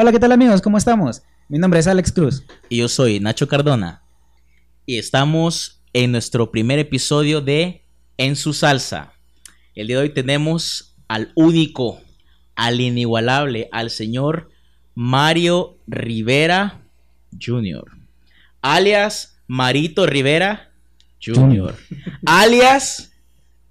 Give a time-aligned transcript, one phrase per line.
[0.00, 0.62] Hola, ¿qué tal amigos?
[0.62, 1.22] ¿Cómo estamos?
[1.48, 2.44] Mi nombre es Alex Cruz.
[2.68, 4.04] Y yo soy Nacho Cardona.
[4.86, 7.82] Y estamos en nuestro primer episodio de
[8.16, 9.14] En su salsa.
[9.74, 12.00] El día de hoy tenemos al único,
[12.54, 14.50] al inigualable, al señor
[14.94, 16.80] Mario Rivera
[17.44, 17.90] Jr.
[18.62, 20.70] Alias Marito Rivera
[21.20, 21.74] Jr.
[22.24, 23.10] alias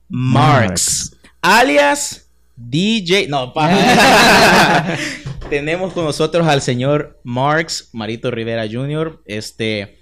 [0.09, 1.15] Marx.
[1.41, 3.29] Alias DJ.
[3.29, 4.97] No, paja.
[5.49, 9.97] Tenemos con nosotros al señor Marx Marito Rivera Jr., este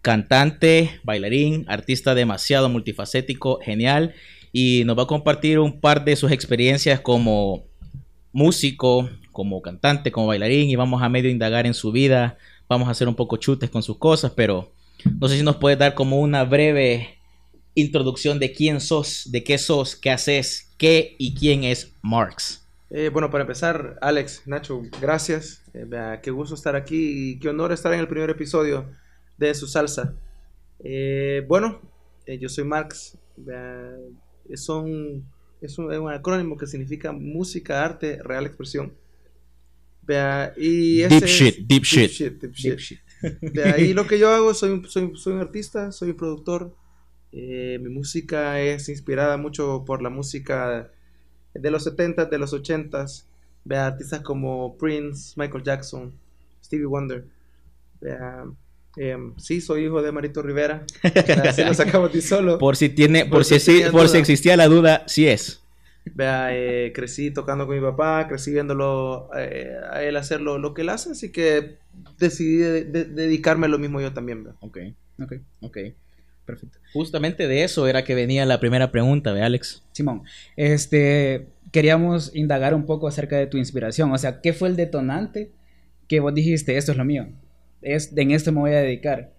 [0.00, 4.14] cantante, bailarín, artista demasiado multifacético, genial,
[4.52, 7.64] y nos va a compartir un par de sus experiencias como
[8.32, 12.92] músico, como cantante, como bailarín, y vamos a medio indagar en su vida, vamos a
[12.92, 14.72] hacer un poco chutes con sus cosas, pero
[15.20, 17.18] no sé si nos puedes dar como una breve
[17.74, 22.59] introducción de quién sos, de qué sos, qué haces, qué y quién es Marx.
[22.92, 25.62] Eh, bueno, para empezar, Alex, Nacho, gracias.
[25.74, 25.86] Eh,
[26.22, 28.90] qué gusto estar aquí y qué honor estar en el primer episodio
[29.38, 30.16] de Su Salsa.
[30.80, 31.80] Eh, bueno,
[32.26, 33.16] yo soy Marx.
[34.54, 35.24] Son,
[35.60, 38.92] es, un, acrónimo que significa música, arte, real expresión.
[40.56, 42.98] y deep, shit, deep, shit, deep, shit.
[43.78, 46.74] y lo que yo hago, soy, soy, soy un artista, soy un productor.
[47.30, 50.90] mi música es inspirada mucho por la música
[51.54, 53.24] de los 70 de los 80s.
[53.64, 56.12] Vea artistas como Prince, Michael Jackson,
[56.64, 57.24] Stevie Wonder.
[58.00, 58.44] Vea,
[58.96, 60.84] em, sí, soy hijo de Marito Rivera.
[61.48, 62.58] Así lo sacamos de solo.
[62.58, 65.62] Por si tiene, por, si, por si existía la duda, sí es.
[66.14, 70.82] Vea, eh, crecí tocando con mi papá, crecí viéndolo eh, a él hacer lo, que
[70.82, 71.76] él hace, así que
[72.18, 74.44] decidí dedicarme a lo mismo yo también.
[74.44, 74.54] Vea.
[74.60, 74.78] Ok,
[75.22, 75.78] ok, ok.
[76.50, 76.78] Perfecto.
[76.92, 79.82] Justamente de eso era que venía la primera pregunta de Alex.
[79.92, 80.22] Simón,
[80.56, 84.12] este, queríamos indagar un poco acerca de tu inspiración.
[84.12, 85.52] O sea, ¿qué fue el detonante
[86.08, 87.28] que vos dijiste, esto es lo mío?
[87.82, 89.32] Es, en esto me voy a dedicar.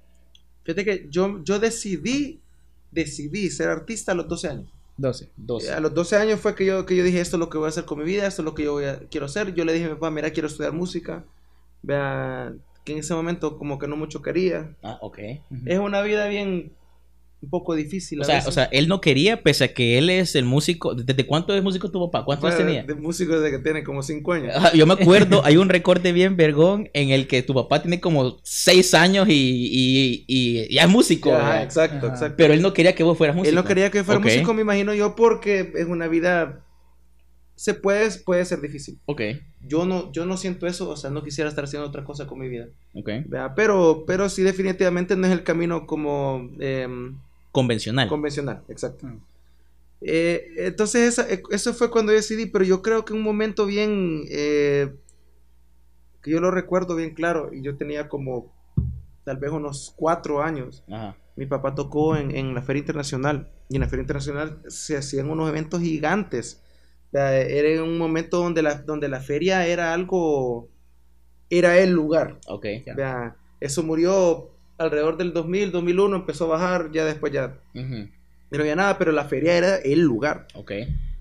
[0.63, 2.39] Fíjate que yo, yo decidí,
[2.91, 4.73] decidí ser artista a los 12 años.
[4.97, 5.71] 12, 12.
[5.73, 7.66] A los 12 años fue que yo, que yo dije, esto es lo que voy
[7.66, 8.79] a hacer con mi vida, esto es lo que yo
[9.09, 9.53] quiero hacer.
[9.53, 11.25] Yo le dije a mi papá, mira, quiero estudiar música.
[11.81, 14.75] Vea, que en ese momento como que no mucho quería.
[14.83, 15.19] Ah, ok.
[15.66, 16.71] Es una vida bien
[17.41, 18.22] un poco difícil.
[18.22, 20.94] O sea, o sea, él no quería, pese a que él es el músico.
[20.94, 22.24] ¿Desde cuánto es músico tu papá?
[22.24, 22.84] ¿Cuántos tenía?
[22.84, 24.53] De músico desde que tiene como cinco años.
[24.74, 28.38] yo me acuerdo, hay un recorte bien vergón en el que tu papá tiene como
[28.44, 31.31] seis años y, y, ya es músico.
[31.31, 32.35] exacto, exacto.
[32.38, 33.50] Pero él no quería que vos fueras músico.
[33.50, 36.63] Él no quería que fuera músico, me imagino yo, porque es una vida.
[37.56, 39.00] Se puede, puede ser difícil.
[39.06, 39.22] Ok.
[39.62, 42.40] Yo no, yo no siento eso, o sea, no quisiera estar haciendo otra cosa con
[42.40, 42.68] mi vida.
[42.94, 43.09] Ok.
[43.56, 46.50] Pero, pero sí, definitivamente no es el camino como.
[46.59, 47.18] Em,
[47.51, 48.07] Convencional.
[48.07, 49.07] Convencional, exacto.
[49.07, 49.16] Ah.
[50.01, 54.94] Eh, entonces, eh, eso fue cuando decidí, pero yo creo que un momento bien, eh,
[56.22, 58.51] que yo lo recuerdo bien claro, y yo tenía como
[59.23, 60.84] tal vez unos cuatro años.
[61.35, 65.50] Mi papá tocó en, la Feria Internacional, y en la Feria Internacional se hacían unos
[65.50, 66.63] eventos gigantes.
[67.13, 70.69] era un momento donde la, donde la feria era algo,
[71.50, 72.39] era el lugar.
[72.47, 72.66] Ok.
[73.59, 74.50] eso murió
[74.81, 79.25] alrededor del 2000, 2001 empezó a bajar, ya después ya no había nada, pero la
[79.25, 80.47] feria era el lugar.
[80.56, 80.72] Ok.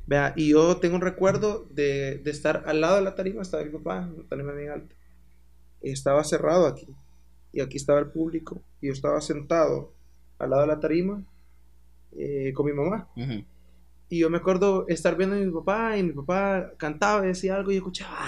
[0.07, 3.63] Vea, y yo tengo un recuerdo de, de, estar al lado de la tarima, estaba
[3.63, 4.95] mi papá, una tarima bien alta.
[5.81, 6.89] Estaba cerrado aquí,
[7.53, 9.95] y aquí estaba el público, y yo estaba sentado
[10.39, 11.23] al lado de la tarima
[12.19, 13.09] eh, con mi mamá.
[14.09, 17.55] Y yo me acuerdo estar viendo a mi papá, y mi papá cantaba y decía
[17.55, 18.19] algo, y yo escuchaba.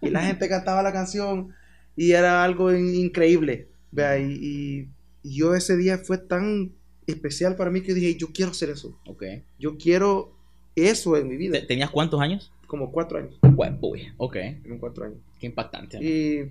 [0.00, 1.54] y la gente cantaba la canción
[1.98, 3.68] y era algo increíble.
[3.90, 4.18] ¿vea?
[4.18, 4.88] Y,
[5.24, 6.72] yo ese día fue tan
[7.06, 8.98] especial para mí que dije, yo quiero hacer eso.
[9.06, 9.24] Ok.
[9.58, 10.32] Yo quiero
[10.76, 11.58] eso en mi vida.
[11.66, 12.52] ¿Tenías cuántos años?
[12.66, 13.36] Como cuatro años.
[13.42, 13.78] Bueno,
[14.16, 14.36] ok.
[14.62, 15.18] Como cuatro años.
[15.40, 15.98] Qué impactante.
[16.02, 16.50] Y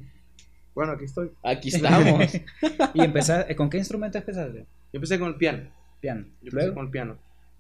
[0.76, 1.32] bueno, aquí estoy.
[1.42, 2.36] Aquí estamos.
[2.94, 4.60] ¿Y empezaste, con qué instrumento empezaste?
[4.60, 4.66] Yo
[4.98, 5.72] empecé con el piano.
[6.02, 6.26] Piano.
[6.42, 7.18] Yo empecé con el piano.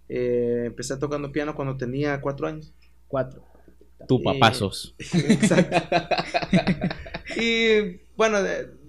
[0.09, 2.73] Eh, empecé tocando piano cuando tenía cuatro años.
[3.07, 3.43] Cuatro.
[4.07, 4.93] Tu papá sos.
[5.13, 5.97] Exacto.
[7.39, 8.37] y bueno,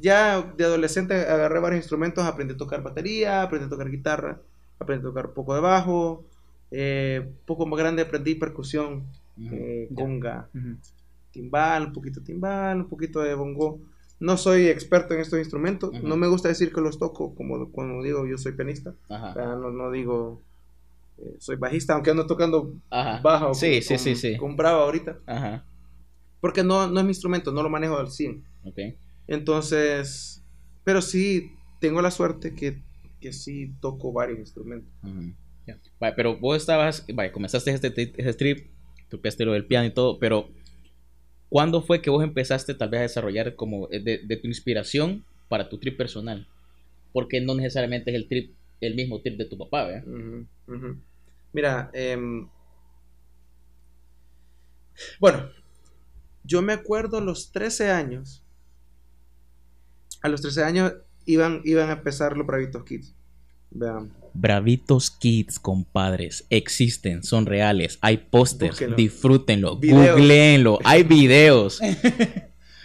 [0.00, 4.40] ya de adolescente agarré varios instrumentos, aprendí a tocar batería, aprendí a tocar guitarra,
[4.78, 6.24] aprendí a tocar un poco de bajo,
[6.70, 9.04] eh, poco más grande aprendí percusión,
[9.38, 10.48] eh, conga,
[11.30, 13.80] timbal, un poquito de timbal, un poquito de bongo.
[14.20, 18.02] No soy experto en estos instrumentos, no me gusta decir que los toco, como cuando
[18.02, 20.40] digo yo soy pianista, no, no digo
[21.18, 25.18] eh, soy bajista, aunque ando tocando bajo sí, con, sí, sí, con Bravo ahorita.
[26.40, 28.44] Porque no, no es mi instrumento, no lo manejo al 100.
[29.26, 30.42] Entonces,
[30.84, 32.82] pero sí, tengo la suerte que,
[33.20, 34.90] que sí toco varios instrumentos.
[36.16, 38.70] pero vos estabas, vaya, comenzaste este, este strip,
[39.10, 40.48] tocaste lo del piano y todo, pero
[41.48, 45.24] ¿cuándo fue que vos empezaste tal vez a desarrollar como eh, de, de tu inspiración
[45.48, 46.46] para tu trip personal?
[47.12, 50.06] Porque no necesariamente es el trip, el mismo trip de tu papá, ¿verdad?
[50.06, 50.96] Ujú, ujú.
[51.52, 52.46] Mira, em,
[55.20, 55.50] bueno,
[56.48, 58.42] yo me acuerdo a los 13 años.
[60.22, 60.92] A los 13 años
[61.26, 63.14] iban, iban a empezar los Bravitos Kids.
[63.70, 64.10] Vean.
[64.34, 70.16] Bravitos Kids, compadres, existen, son reales, hay pósters, disfrútenlo, Videos.
[70.16, 71.80] googleenlo, hay videos.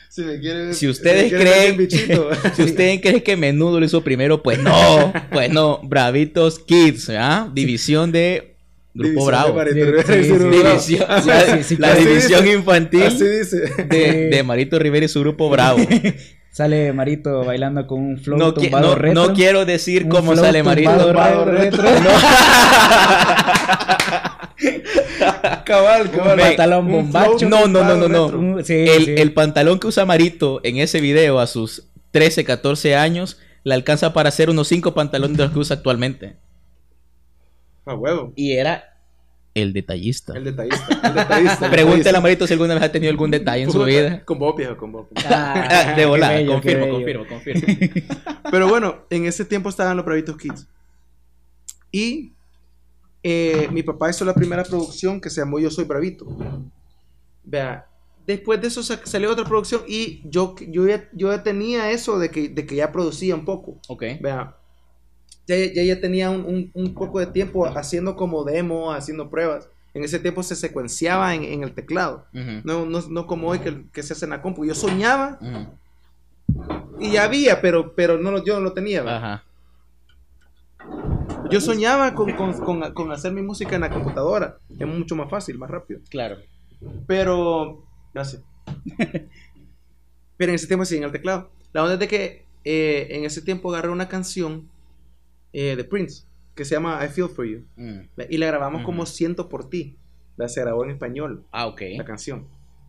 [0.10, 2.30] Si, me quieren- Si ustedes me creen- bichito.
[2.56, 7.50] Si ustedes creen que Menudo lo hizo primero, pues no, pues no, Bravitos Kids, ¿ah?
[7.52, 8.53] División de
[8.94, 9.60] Grupo Bravo.
[11.80, 13.62] La, división infantil Así dice.
[13.90, 15.80] de, de Marito Rivera y su Grupo Bravo.
[16.52, 19.28] Sale Marito bailando con un flow No, tumbado no- retro.
[19.28, 20.92] no quiero decir Un cómo sale Marito.
[20.96, 21.82] tumbado Retro.
[21.82, 22.12] retro.
[25.66, 26.40] Cabal, Un cabal.
[26.40, 27.50] pantalón bombacho.
[27.50, 28.64] No, no, no, no, no.
[28.64, 29.16] sí, el, sí.
[29.18, 34.14] el pantalón que usa Marito en ese video a sus 13, 14 años le alcanza
[34.14, 36.36] para hacer unos 5 pantalones de los que usa actualmente.
[37.86, 38.32] A huevo.
[38.36, 38.84] Y era
[39.54, 40.34] el detallista.
[40.36, 41.00] El detallista.
[41.08, 41.66] El detallista.
[41.66, 44.24] el Pregúntale a Marito si alguna vez ha tenido algún detalle en su vida.
[44.26, 45.08] Con vos, viejo, con vos.
[45.26, 47.26] Ah, Ah, de volada, bello, confirmo, bello.
[47.28, 48.04] confirmo, confirmo.
[48.52, 50.68] Pero bueno, en ese tiempo estaban los Bravitos Kids.
[51.92, 52.32] Y
[53.22, 56.26] eh, mi papá hizo la primera producción que se llamó Yo Soy Bravito.
[57.44, 57.86] Vea,
[58.26, 62.18] después de eso sa- salió otra producción y yo, yo, ya, yo ya tenía eso
[62.18, 63.78] de que, de que ya producía un poco.
[63.88, 64.04] Ok.
[64.22, 64.56] Vea,
[65.48, 69.68] ya, ya, ya tenía un, un- un poco de tiempo haciendo como demo, haciendo pruebas.
[69.94, 72.26] En ese tiempo se secuenciaba en, en el teclado.
[72.64, 74.66] No, no, no como hoy que, que se hace en la compu.
[74.66, 77.00] Yo soñaba ujú.
[77.00, 79.04] y ya había, pero, pero no, yo no lo tenía.
[79.04, 79.44] Ajá.
[81.52, 84.58] Yo soñaba con, con- con- con hacer mi música en la computadora.
[84.80, 86.00] Es mucho más fácil, más rápido.
[86.10, 86.38] Claro.
[87.08, 87.84] Pero.
[88.14, 88.42] Gracias.
[90.38, 91.52] Pero en ese tiempo sí, en el teclado.
[91.74, 94.70] La onda es de que eh, en ese tiempo agarré una canción
[95.54, 96.24] eh, de Prince
[96.56, 97.64] que se llama I Feel For You.
[97.78, 98.00] Mm.
[98.30, 98.86] Y la grabamos Ujú.
[98.86, 99.96] como Siento por ti.
[100.38, 100.48] ¿ve?
[100.50, 101.82] Se grabó en español Ah, ok.
[101.98, 102.48] la canción.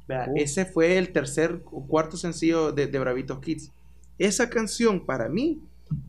[0.08, 0.32] Uh.
[0.36, 3.72] Ese fue el tercer o cuarto sencillo de, de Bravitos Kids.
[4.18, 5.60] Esa canción para mí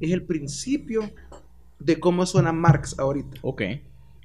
[0.01, 1.09] es el principio
[1.79, 3.37] de cómo suena Marx ahorita.
[3.41, 3.61] Ok.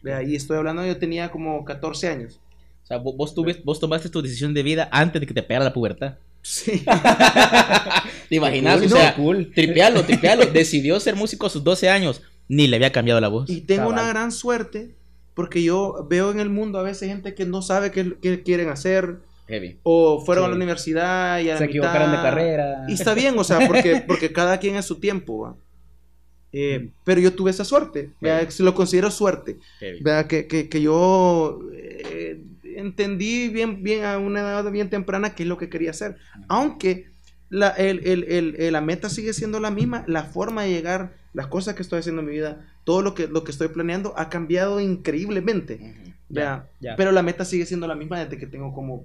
[0.02, 2.40] De ahí estoy hablando, yo tenía como 14 años.
[2.82, 5.42] O sea, vo- vos, tuvis- vos tomaste tu decisión de vida antes de que te
[5.42, 6.16] pegara la pubertad.
[6.42, 6.82] Sí.
[8.30, 8.78] ¿Te imaginas?
[8.78, 9.52] Cool, o sea, no, cool.
[9.54, 10.46] tripealo, tripealo.
[10.52, 12.22] Decidió ser músico a sus 12 años.
[12.48, 13.50] Ni le había cambiado la voz.
[13.50, 13.92] Y tengo Cabal.
[14.00, 14.94] una gran suerte
[15.34, 18.68] porque yo veo en el mundo a veces gente que no sabe qué, qué quieren
[18.68, 19.18] hacer
[19.48, 19.78] Heavy.
[19.82, 22.84] o fueron a la universidad y a la Se equivocaron de mitad- carrera.
[22.88, 25.38] Y está bien, o sea, porque, porque cada quien es su tiempo.
[25.40, 25.56] ¿va?
[26.52, 28.10] Eh, pero yo tuve esa suerte,
[28.48, 29.58] se lo considero suerte.
[30.28, 32.40] Que, que, que yo eh,
[32.76, 36.16] entendí bien, bien a una edad bien temprana qué es lo que quería hacer.
[36.48, 37.06] Aunque
[37.50, 41.12] la, el- el- el- el- la meta sigue siendo la misma, la forma de llegar,
[41.34, 44.14] las cosas que estoy haciendo en mi vida, todo lo que, lo que estoy planeando
[44.16, 46.14] ha cambiado increíblemente.
[46.28, 46.68] Ya.
[46.96, 49.04] Pero la meta sigue siendo la misma desde que tengo como,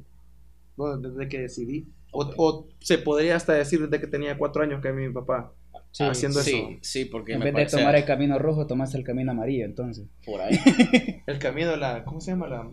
[0.78, 1.88] bueno, desde que decidí.
[2.12, 5.52] O, o se podría hasta decir desde que tenía cuatro años que mi papá
[5.92, 6.80] Sí, haciendo sí, eso.
[6.82, 10.06] sí, porque En me vez de tomar el camino rojo, tomaste el camino amarillo, entonces.
[10.26, 10.58] por ahí.
[11.26, 12.48] El camino de la, ¿cómo se llama?
[12.48, 12.70] La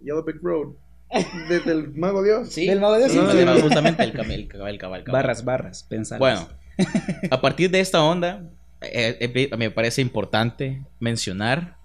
[0.00, 0.74] Yellow Brick Road.
[1.48, 2.48] Desde el Mago Dios.
[2.50, 3.34] Sí, Del mago de sí, Dios.
[3.34, 3.62] llama Sí.
[3.62, 5.04] justamente el cabal, el cabal, el cabal.
[5.06, 6.18] Barras, barras, pensar.
[6.18, 6.48] Bueno,
[7.30, 8.50] a partir de esta onda,
[8.80, 11.76] eh, eh, me parece importante mencionar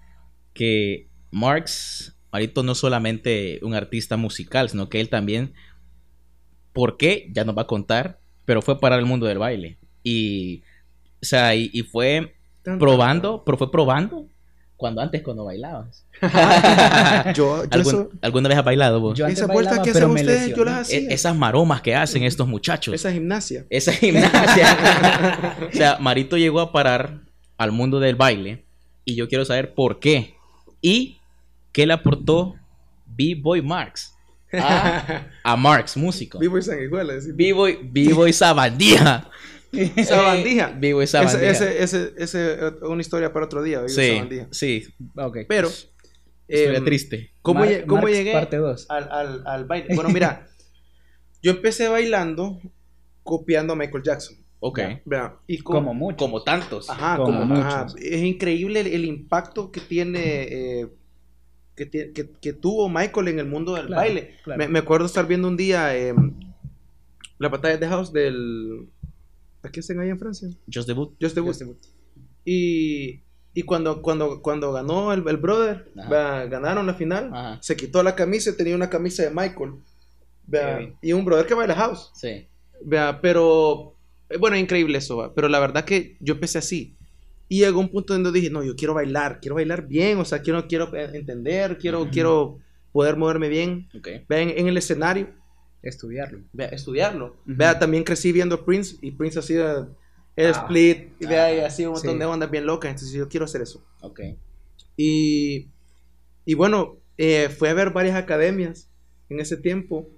[0.52, 5.54] que Marx, Marito, no es solamente un artista musical, sino que él también,
[6.72, 7.28] ¿por qué?
[7.32, 9.78] Ya nos va a contar, pero fue para el mundo del baile.
[10.02, 10.62] Y,
[11.22, 12.34] o sea, y, y fue
[12.78, 14.26] probando, pero fue probando
[14.80, 16.06] cuando antes cuando bailabas.
[17.34, 19.18] Yo, yo ¿Algún- eso- ¿Alguna vez has bailado vos?
[19.18, 20.70] Yo antes esa vuelta bailaba, que pero hacen me ustedes, yo lesioné.
[20.70, 20.98] las hacía.
[20.98, 22.94] E- esas maromas que hacen estos muchachos.
[22.94, 23.66] Esa gimnasia.
[23.68, 25.58] Esa gimnasia.
[25.70, 27.20] o sea, Marito llegó a parar
[27.58, 28.64] al mundo del baile
[29.04, 30.34] y yo quiero saber por qué
[30.80, 31.18] y
[31.72, 32.54] qué le aportó
[33.06, 34.14] B-Boy Marx
[34.52, 36.38] a, a Marx, músico.
[36.38, 37.12] Vivo y sanguijuela.
[37.12, 37.34] decir.
[37.34, 39.28] B-Boy, B-Boy Sabandija.
[40.04, 40.74] Sabandija.
[40.78, 41.50] B-Boy Ese, Sabandija.
[41.50, 43.78] ese, ese, ese, eh, una historia para otro día.
[43.78, 44.48] Vivo Sí, Sabandija.
[44.50, 44.86] sí.
[45.16, 45.38] Ok.
[45.48, 45.68] Pero,
[46.48, 47.30] Historia em, triste.
[47.42, 48.86] ¿cómo, Mar- cómo Marx llegué Parte 2.
[48.90, 49.94] al, al, al baile?
[49.94, 50.48] Bueno, mira,
[51.42, 52.60] yo empecé bailando
[53.22, 54.36] copiando a Michael Jackson.
[54.58, 54.78] Ok.
[54.78, 56.16] Vea, vea, y con- Como mucho.
[56.16, 56.90] Como tantos.
[56.90, 58.00] Ajá, Como como, ajá, muchos.
[58.00, 60.20] es increíble el, el impacto que tiene
[60.82, 60.88] eh,
[61.76, 64.34] que, que- que tuvo Michael en el mundo del Claro, baile.
[64.42, 64.58] claro.
[64.58, 66.12] Me, me acuerdo estar viendo un día eh,
[67.38, 68.88] la batalla de house del
[69.62, 70.48] ¿a qué hacen ahí en Francia?
[70.72, 71.14] Just Debut.
[71.20, 71.56] Just the Boot.
[72.44, 73.20] Y,
[73.54, 77.58] y cuando, cuando, cuando ganó el, el brother, va, ganaron la final, Ajá.
[77.62, 79.74] se quitó la camisa y tenía una camisa de Michael.
[80.46, 82.10] Vea, y un brother que baila house.
[82.14, 82.46] Sí.
[82.82, 83.94] Vea, pero
[84.28, 85.34] eh, bueno, es increíble eso, va.
[85.34, 86.96] pero la verdad que yo empecé así.
[87.48, 90.40] Y llegó un punto donde dije, no, yo quiero bailar, quiero bailar bien, o sea,
[90.40, 92.58] quiero, quiero eh, entender, quiero, quiero
[92.92, 93.88] poder moverme bien.
[93.96, 94.08] Ok.
[94.28, 95.28] Vea, en, en el escenario,
[95.82, 96.40] Estudiarlo.
[96.52, 97.26] vea, estudiarlo.
[97.26, 97.36] Ujú.
[97.46, 99.88] Vea, también crecí viendo Prince y Prince hacía
[100.36, 100.50] el Ah.
[100.50, 101.66] split, y vea, y Ah.
[101.66, 102.18] hacía un montón Sí.
[102.18, 103.82] de ondas bien locas, entonces yo quiero hacer eso.
[104.00, 104.20] Ok.
[104.96, 105.68] Y,
[106.44, 108.88] y bueno, eh, fui a ver varias academias
[109.28, 110.08] en ese tiempo.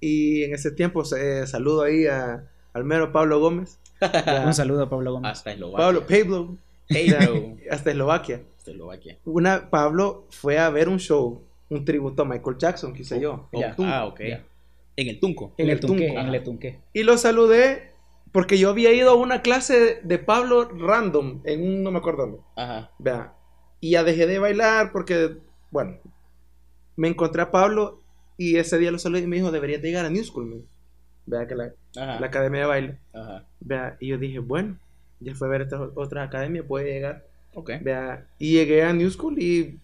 [0.00, 3.78] Y en ese tiempo eh, saludo ahí a, al mero Pablo Gómez.
[4.44, 5.30] Un saludo a Pablo Gómez.
[5.32, 5.84] Hasta Eslovaquia.
[5.84, 6.58] Pablo, Pablo,
[6.88, 7.56] Pablo.
[7.70, 8.42] hasta Eslovaquia.
[8.58, 9.18] Hasta Eslovaquia.
[9.24, 13.48] Una, Pablo fue a ver un show, un tributo a Michael Jackson, qué sé yo.
[13.52, 14.20] Oh, ah, ok.
[14.28, 14.44] Ya.
[14.96, 15.54] En el Tunco.
[15.58, 16.08] En el Tunque.
[16.08, 16.80] En el Tunque.
[16.92, 17.92] Y lo saludé
[18.32, 22.22] porque yo había ido a una clase de Pablo random en un, no me acuerdo
[22.26, 22.38] dónde.
[22.56, 22.90] Ajá.
[22.98, 23.34] Vea.
[23.80, 25.36] Y ya dejé de bailar porque,
[25.70, 25.98] bueno,
[26.96, 28.02] me encontré a Pablo
[28.36, 30.66] y ese día lo saludé y me dijo, deberías de llegar a New School, dijo.
[31.26, 32.20] Vea que la, Ajá.
[32.20, 32.98] la academia de baile.
[33.12, 33.44] Ajá.
[33.60, 34.78] Vea, y yo dije, bueno,
[35.20, 37.26] ya fue a ver estas otras academias, puede llegar.
[37.54, 37.72] Ok.
[37.80, 39.78] Vea, y llegué a New School y,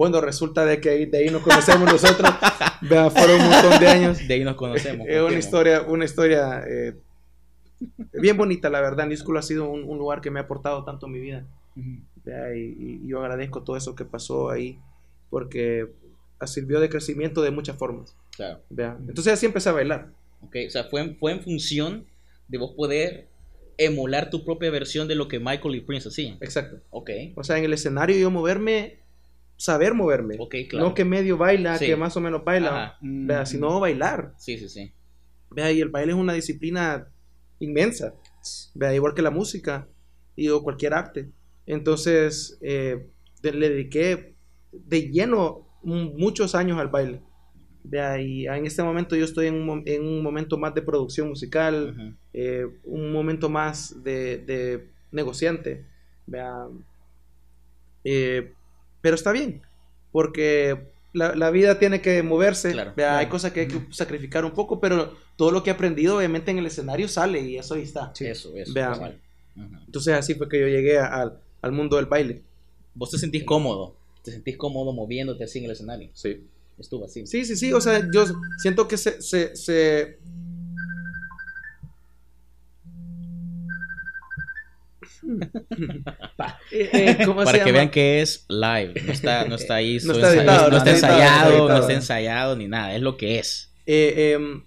[0.00, 2.30] bueno, resulta de que de ahí nos conocemos nosotros.
[2.80, 4.26] Vea, fueron un montón de años.
[4.26, 5.06] De ahí nos conocemos.
[5.06, 6.96] Es una historia, una historia eh,
[8.14, 9.14] bien bonita, la verdad.
[9.14, 11.46] School ha sido un, un lugar que me ha aportado tanto en mi vida.
[12.24, 14.78] Vea, y, y yo agradezco todo eso que pasó ahí
[15.28, 15.92] porque
[16.46, 18.16] sirvió de crecimiento de muchas formas.
[18.34, 18.62] Claro.
[18.70, 18.96] Vea.
[19.06, 20.14] Entonces así empecé a bailar.
[20.40, 20.56] Ok.
[20.66, 22.06] O sea, fue en, fue en función
[22.48, 23.28] de vos poder
[23.76, 26.38] emular tu propia versión de lo que Michael y Prince hacían.
[26.40, 26.80] Exacto.
[26.88, 27.10] Ok.
[27.34, 29.00] O sea, en el escenario yo moverme,
[29.60, 30.36] saber moverme.
[30.38, 30.88] Ok, claro.
[30.88, 31.84] No que medio baila, Sí.
[31.86, 32.96] que más o menos baila.
[33.02, 34.32] Vea, sino bailar.
[34.38, 34.92] Sí, sí, sí.
[35.50, 37.06] Vea, y el baile es una disciplina
[37.58, 38.14] inmensa.
[38.74, 39.86] Vea, igual que la música
[40.34, 41.28] y o cualquier arte.
[41.66, 43.06] Entonces, eh,
[43.42, 44.34] le dediqué
[44.72, 47.20] de lleno muchos años al baile.
[47.84, 51.28] Vea, y en este momento yo estoy en un, en un momento más de producción
[51.28, 55.84] musical, eh, un momento más de, de negociante.
[56.26, 56.66] Vea,
[58.04, 58.52] eh,
[59.00, 59.62] pero está bien,
[60.12, 62.72] porque la, la vida tiene que moverse.
[62.72, 66.16] Claro, Hay cosas que hay que sacrificar un poco, pero todo lo que he aprendido,
[66.18, 68.12] obviamente, en el escenario sale y eso ahí está.
[68.20, 68.72] Eso, eso.
[69.86, 72.42] Entonces, así fue que yo llegué a- al, al mundo del baile.
[72.94, 73.96] Vos te sentís cómodo.
[74.22, 76.10] Te sentís cómodo moviéndote así en el escenario.
[76.14, 76.44] Sí.
[76.78, 77.26] Estuvo así.
[77.26, 77.72] Sí, sí, sí.
[77.72, 78.24] O sea, yo
[78.58, 79.20] siento que se.
[79.20, 80.18] se, se-
[86.72, 87.72] Eh, eh, ¿cómo se Para que llama?
[87.78, 88.94] vean que es live.
[89.04, 89.98] No está, no está ahí.
[90.04, 92.94] No está ensa- editado, no no está está editado, ensayado, no está ensayado ni nada.
[92.94, 93.72] Es lo que es.
[93.86, 94.62] Eh, em,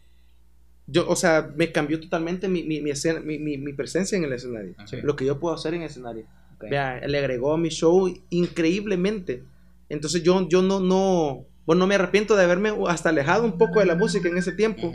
[0.87, 4.25] yo, o sea, me cambió totalmente mi, mi, mi, escena- mi- mi- mi presencia en
[4.25, 4.75] el escenario.
[5.03, 6.25] Lo que yo puedo hacer en el escenario.
[6.69, 9.43] Vea, le agregó a mi show increíblemente.
[9.89, 13.79] Entonces yo, yo no, no, bueno, no me arrepiento de haberme hasta alejado un poco
[13.79, 14.93] de la música en ese tiempo.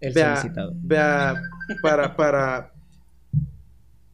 [0.00, 0.72] El Vea, solicitado.
[0.76, 1.40] vea,
[1.82, 2.72] para, para,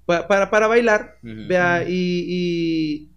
[0.06, 3.10] pa- para, para bailar, vea, y, y,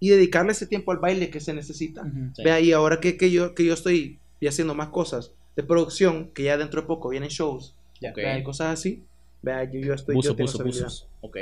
[0.00, 2.02] y dedicarle ese tiempo al baile que se necesita.
[2.34, 2.42] Sí.
[2.44, 6.30] Vea, y ahora que, que yo, que yo estoy ya haciendo más cosas de producción,
[6.32, 8.10] que ya dentro de poco vienen shows, Ya.
[8.10, 8.16] Ok.
[8.16, 9.04] vea, y cosas así,
[9.42, 10.84] vea, yo, yo estoy Buzo, yo tengo buzo, esa habilidad.
[10.86, 11.08] buzos.
[11.20, 11.36] Ok.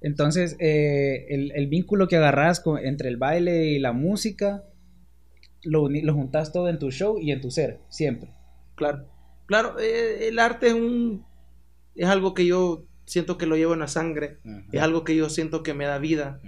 [0.00, 4.62] Entonces, eh, el, el vínculo que agarras con- entre el baile y la música,
[5.64, 8.30] lo, lo juntas todo en tu show y en tu ser, siempre.
[8.76, 9.06] Claro,
[9.46, 11.24] claro, eh, el arte es un,
[11.96, 14.38] es algo que yo siento que lo llevo en la sangre,
[14.72, 16.40] es algo que yo siento que me da vida,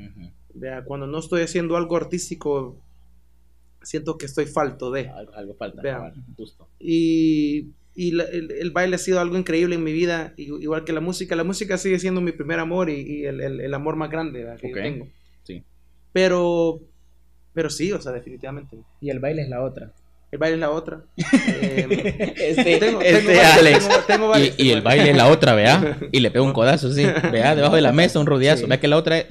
[0.54, 2.76] vea, cuando no estoy haciendo algo artístico,
[3.82, 5.08] siento que estoy falto de.
[5.08, 5.82] Algo, algo falta.
[5.82, 6.12] Vea.
[6.36, 6.68] justo.
[6.78, 10.84] Y, y la- el, el baile ha sido algo increíble en mi vida, i- igual
[10.84, 11.34] que la música.
[11.36, 14.40] La música sigue siendo mi primer amor y, y el, el- el amor más grande
[14.60, 15.08] que yo tengo.
[15.44, 15.62] Sí.
[16.12, 16.80] Pero,
[17.54, 18.76] pero sí, o sea, definitivamente.
[19.00, 19.92] Y el baile es la otra.
[20.32, 21.00] El baile es la otra.
[21.62, 23.88] Eh, Este, tengo- este tengo Alex.
[23.88, 25.99] tengo- tengo varios, y, el baile es la otra, vea.
[26.12, 27.04] Y le pega un codazo, sí.
[27.32, 28.62] Vea, debajo de la mesa, un rodeazo.
[28.62, 28.68] Sí.
[28.68, 29.26] Vea que la otra es.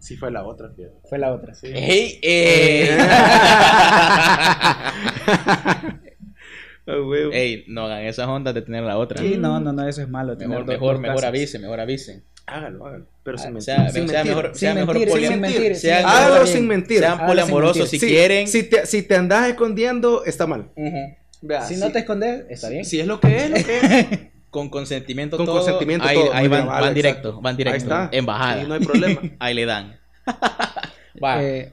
[0.00, 0.94] Sí, fue la otra, fíjate.
[1.08, 1.54] Fue la otra.
[1.54, 1.68] Sí.
[1.72, 2.18] ¡Ey!
[2.22, 2.88] ¡Ey!
[6.86, 6.92] Ah.
[7.32, 7.64] ¡Ey!
[7.68, 9.18] No hagan esas ondas de tener la otra.
[9.18, 10.34] Sí, no, no, no, eso es malo.
[10.36, 12.24] tener Mejor, dos- mejor, dos mejor avisen, mejor avisen.
[12.46, 13.06] Hágalo, hágalo.
[13.22, 13.64] Pero Ah, sin O mentir.
[13.74, 14.36] sea, sin o sea, mentir.
[14.36, 16.98] mejor, Sin sea mejor mentir, poli- sin mentir, sean- sin Hágalo sin mentir.
[16.98, 18.46] Sean poliamorosos si quieren.
[18.48, 20.68] Si te, si te andas escondiendo, está mal.
[21.40, 22.84] Vea, Si no te escondes, está bien.
[22.84, 24.06] Si es lo que es, lo que es.
[24.50, 25.56] Con consentimiento Con todo.
[25.56, 27.74] consentimiento ahí, todo, ahí van, van directo, van directo.
[27.94, 28.16] Ahí está.
[28.16, 28.60] Embajada.
[28.62, 29.20] Sí, no hay problema.
[29.40, 29.96] Ahí le dan.
[31.22, 31.42] Va.
[31.42, 31.72] Eh,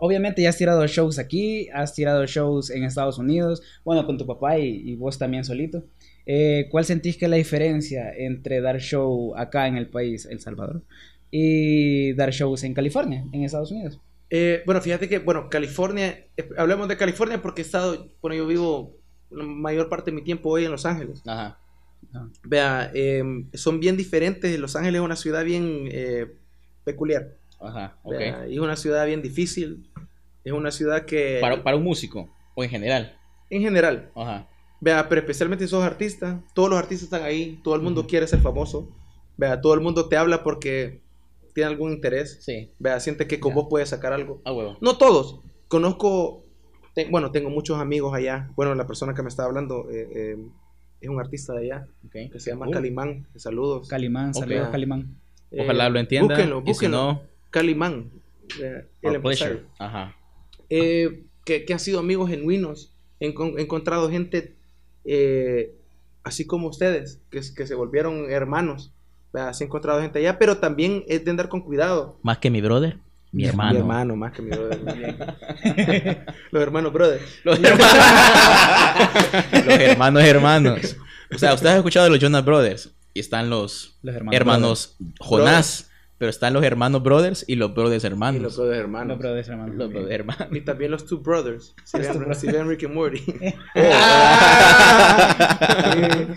[0.00, 4.26] obviamente ya has tirado shows aquí, has tirado shows en Estados Unidos, bueno, con tu
[4.26, 5.84] papá y, y vos también solito.
[6.26, 10.40] Eh, ¿Cuál sentís que es la diferencia entre dar show acá en el país, El
[10.40, 10.82] Salvador,
[11.30, 14.00] y dar shows en California, en Estados Unidos?
[14.30, 18.46] Eh, bueno, fíjate que, bueno, California, eh, hablemos de California porque he estado, bueno, yo
[18.46, 18.96] vivo
[19.30, 21.22] la mayor parte de mi tiempo hoy en Los Ángeles.
[21.26, 21.58] Ajá.
[22.44, 23.22] Vea, eh,
[23.54, 24.58] son bien diferentes.
[24.58, 26.26] Los Ángeles es una ciudad bien eh,
[26.84, 27.36] peculiar.
[27.66, 28.16] Ajá, ok.
[28.16, 29.90] Vea, y es una ciudad bien difícil.
[30.44, 33.16] Es una ciudad que, Para, para un músico, o en general.
[33.50, 34.46] en general, Ajá.
[34.80, 38.26] vea, pero especialmente si sos artista, todos los artistas están ahí, todo el mundo quiere
[38.26, 38.88] ser famoso.
[39.36, 41.00] Vea, todo el mundo te habla porque
[41.54, 42.38] tiene algún interés.
[42.42, 42.70] Sí.
[42.78, 43.54] Vea, siente que con Ya.
[43.56, 44.40] vos puedes sacar algo.
[44.44, 44.76] Ah, huevo.
[44.80, 45.40] No todos.
[45.68, 46.44] Conozco,
[46.94, 48.50] te- bueno, tengo muchos amigos allá.
[48.56, 50.36] Bueno, la persona que me está hablando eh, eh,
[51.00, 53.26] es un artista de allá que se llama Uh, Calimán.
[53.36, 53.88] Saludos.
[53.88, 55.16] Calimán, saludos Calimán.
[55.50, 56.34] Eh, Ojalá lo entienda.
[56.34, 56.96] Búsquenlo, y si búsquenlo.
[56.96, 57.22] no,
[57.54, 58.10] Calimán.
[58.60, 59.60] eh, el empresario.
[59.78, 60.14] Ajá.
[60.70, 62.90] Eh, que, que han sido amigos genuinos.
[63.20, 64.54] He, encon- he encontrado gente
[65.04, 65.72] eh,
[66.24, 68.90] así como ustedes, que, que se volvieron hermanos.
[69.32, 69.52] ¿verdad?
[69.52, 72.18] Sí he encontrado gente allá, pero también es de andar con cuidado.
[72.22, 72.98] Más que mi brother,
[73.32, 73.72] mi hermano.
[73.72, 74.80] Mi hermano, más que mi brother.
[76.50, 77.20] Los hermanos brother.
[77.44, 77.96] Los hermanos.
[79.66, 80.96] los hermanos hermanos.
[81.34, 82.90] O sea, ustedes han escuchado de los Jonas Brothers.
[83.16, 84.36] Y están los Los hermanos.
[84.36, 85.90] hermanos Jonás.
[86.24, 88.40] Pero están los hermanos Brothers y los Brothers Y hermanos.
[88.40, 89.18] los brothers Los hermanos.
[89.18, 89.76] brothers hermanos.
[89.76, 90.48] Los brothers hermanos.
[90.52, 91.74] Y también los Two Brothers.
[91.84, 92.38] Si Los ven, Brothers.
[92.40, 93.22] si ven Rick and Morty.
[93.74, 95.84] Ah.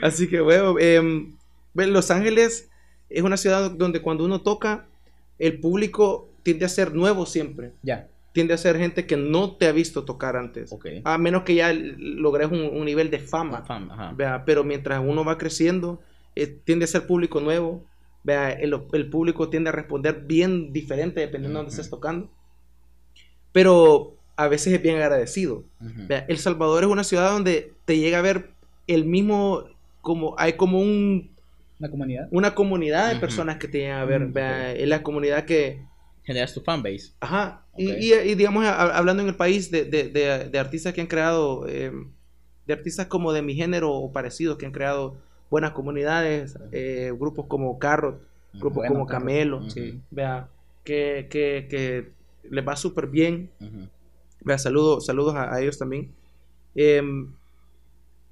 [0.02, 2.70] Así que, bueno, ve, Los Ángeles
[3.10, 4.86] es una ciudad donde cuando uno toca,
[5.40, 7.72] el público tiende a ser nuevo siempre.
[7.82, 8.06] Ya.
[8.32, 10.72] Tiende a ser gente que no te ha visto tocar antes.
[11.02, 13.64] A menos que ya logres un, un nivel de fama.
[13.64, 14.12] Fam, ajá.
[14.16, 16.00] Vea, pero mientras uno va creciendo,
[16.36, 17.84] eh, tiende a ser público nuevo.
[18.28, 22.30] Vea, el, el público tiende a responder bien diferente dependiendo de dónde estés tocando.
[23.52, 25.64] Pero a veces es bien agradecido.
[25.80, 26.06] Ujú.
[26.08, 28.50] Vea, El Salvador es una ciudad donde te llega a ver
[28.86, 29.64] el mismo,
[30.02, 31.30] como hay como un,
[31.80, 32.28] Una comunidad.
[32.30, 33.20] una comunidad de Ujú.
[33.22, 34.26] personas que te llegan a ver.
[34.26, 35.86] Vea, Es la comunidad que,
[36.24, 37.12] Generas tu fanbase.
[37.20, 37.96] Ajá, y- Ok.
[38.00, 41.06] y, y digamos, a- hablando en el país de, de- de- de artistas que han
[41.06, 41.90] creado, eh,
[42.66, 45.16] de artistas como de mi género o parecidos, que han creado
[45.50, 48.20] buenas comunidades, eh, grupos como Carrot,
[48.54, 49.20] grupos Bueno, como claro.
[49.24, 49.70] Camelo.
[49.70, 50.00] Sí.
[50.10, 50.48] vea,
[50.84, 52.10] que, que, que
[52.50, 53.88] les va súper bien, Ujú.
[54.42, 56.12] vea, saludo, saludos a, a ellos también.
[56.74, 57.32] Em,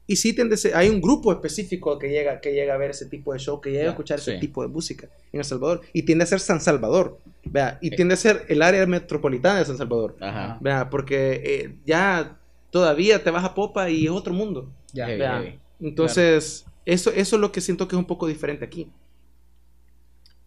[0.09, 3.33] y sí, ser- hay un grupo específico que llega, que llega a ver ese tipo
[3.33, 4.41] de show, que llega Ya, a escuchar ese sí.
[4.41, 7.97] tipo de música en El Salvador, y tiende a ser San Salvador, vea, y Eh.
[7.97, 10.17] tiende a ser el área metropolitana de San Salvador.
[10.21, 10.59] Ajá.
[10.61, 12.39] Vea, porque eh, ya
[12.71, 14.71] todavía te vas a Popa y es otro mundo.
[14.95, 15.07] Vea.
[15.41, 15.59] heavy.
[15.81, 18.91] Entonces, eso, eso es lo que siento que es un poco diferente aquí.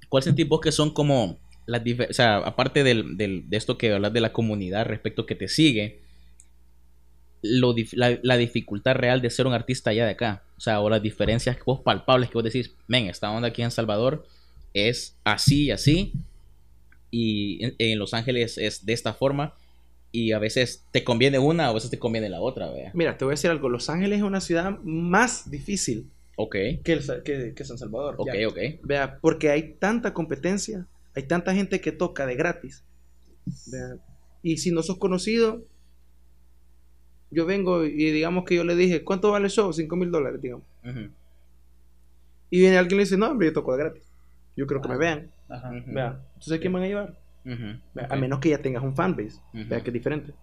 [0.10, 2.16] ¿Cuál sentís vos que son como las diferencias?
[2.16, 5.48] O sea, aparte del, del- de esto que hablas de la comunidad respecto que te
[5.48, 6.00] sigue,
[7.42, 10.44] lo la, la dificultad real de ser un artista allá de acá.
[10.58, 13.62] O sea, o las diferencias que vos palpables que vos decís, men, esta onda aquí
[13.62, 14.26] en Salvador
[14.74, 16.14] es así y así.
[17.12, 19.54] Y en, en Los Ángeles es de esta forma.
[20.12, 22.92] Y a veces te conviene una, a veces te conviene la otra, vea.
[22.94, 23.70] Mira, te voy a decir algo.
[23.70, 26.08] Los Ángeles es una ciudad más difícil
[26.42, 28.16] Ok, que, el que, que San Salvador.
[28.18, 28.48] ok, Ya.
[28.48, 28.58] ok.
[28.84, 32.86] Vea, porque hay tanta competencia, hay tanta gente que toca de gratis.
[33.70, 33.98] Vea,
[34.42, 35.66] y si no sos conocido,
[37.30, 39.74] yo vengo y digamos que yo le dije, ¿cuánto vale el show?
[39.74, 40.66] 5 mil dólares, digamos.
[42.50, 44.04] Y viene alguien y le dice, no, hombre, yo toco de gratis.
[44.56, 44.98] Yo creo que me Ah.
[44.98, 45.32] vean.
[45.50, 45.72] Ajá.
[45.88, 47.20] Vea, entonces, ¿a quién van a llevar?
[47.44, 49.42] Vea, ok, A menos que ya tengas un fanbase.
[49.54, 50.34] Vea que es diferente.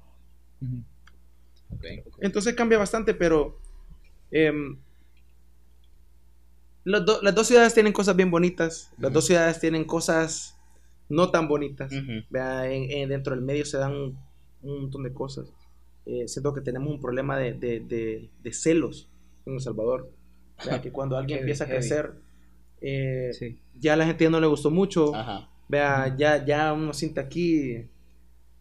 [0.60, 0.82] Ujú.
[1.74, 2.18] ok, ok.
[2.20, 3.58] Entonces cambia bastante, pero
[4.30, 4.76] em,
[7.04, 8.90] do- las dos ciudades tienen cosas bien bonitas.
[8.98, 9.14] Las Ujú.
[9.14, 10.56] dos ciudades tienen cosas
[11.08, 11.92] no tan bonitas.
[11.92, 14.18] Ujú, Vea, en- en- dentro del medio se dan un,
[14.62, 15.52] un montón de cosas.
[16.04, 19.08] Eh, siento que tenemos un problema de, de- de- de celos
[19.44, 20.10] en El Salvador.
[20.64, 22.12] Vea, que cuando alguien empieza a crecer,
[22.80, 23.58] eh, Sí.
[23.74, 25.14] ya a la gente ya no le gustó mucho.
[25.14, 25.48] Ajá.
[25.68, 27.88] Vea, ya, ya uno siente aquí,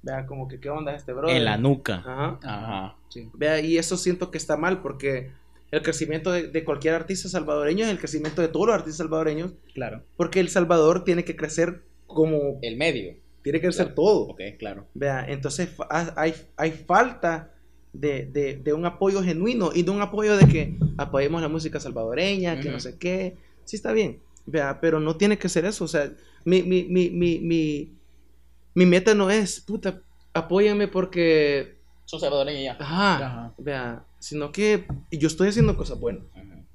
[0.02, 1.36] vea, como que qué onda es este brother.
[1.38, 1.98] En la nuca.
[1.98, 2.40] Ajá.
[2.44, 2.96] Ajá.
[3.10, 3.30] Sí.
[3.36, 5.32] Vea, y eso siento que está mal porque
[5.72, 9.54] el crecimiento de, de cualquier artista salvadoreño es el crecimiento de todos los artistas salvadoreños,
[9.74, 10.04] Claro.
[10.18, 13.16] porque El Salvador tiene que crecer como El medio.
[13.44, 13.96] tiene que crecer Claro.
[13.96, 14.20] todo.
[14.30, 14.86] Ok, claro.
[14.94, 15.70] Vea, entonces
[16.16, 17.52] hay, hay falta
[17.94, 21.80] de, de- de un apoyo genuino y de un apoyo de que apoyemos la música
[21.80, 23.36] salvadoreña, que no sé qué.
[23.64, 25.86] Sí está bien, vea, pero no tiene que ser eso.
[25.86, 26.12] O sea,
[26.44, 27.94] mi, mi, mi, mi, mi,
[28.76, 30.02] mi meta no es, puta,
[30.34, 31.75] apóyenme porque,
[32.06, 32.78] Son salvadoreños ya.
[32.80, 33.54] ajá, Ajá.
[33.58, 36.24] vea, sino que yo estoy haciendo cosas buenas.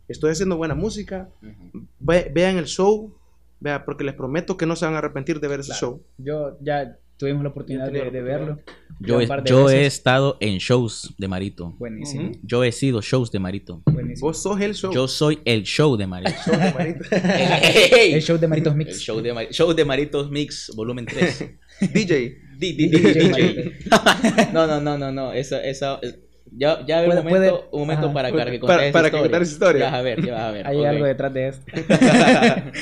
[0.08, 1.28] Estoy haciendo buena música.
[2.00, 3.14] Ve- vean el show,
[3.60, 5.80] vea, porque les prometo que no se van a arrepentir de ver ese Claro.
[5.80, 6.02] show.
[6.18, 8.58] Yo ya tuvimos la oportunidad de, de verlo.
[8.98, 11.74] Yo, he, yo he estado en shows de Marito.
[11.78, 12.30] Buenísimo.
[12.30, 12.40] Ujú.
[12.42, 13.82] Yo he sido shows de Marito.
[13.86, 14.26] Buenísimo.
[14.28, 14.92] Vos sos el show.
[14.92, 16.32] Yo soy el show de Marito.
[16.44, 17.04] Show de Marito.
[17.12, 18.98] El show de Maritos El Mix.
[19.00, 21.50] show de, Mari- show de Maritos Mix, volumen 3.
[21.94, 22.38] DJ.
[22.60, 23.80] DJ
[24.52, 25.32] no, no, no, no, no.
[25.32, 26.18] Esa, esa, es-
[26.52, 29.22] ya, ya un momento, un momento para, para que contes para historia.
[29.22, 29.80] contar esa historia.
[29.80, 30.66] Ya vas a ver, ya vas a ver.
[30.66, 31.64] Hay algo detrás de esto.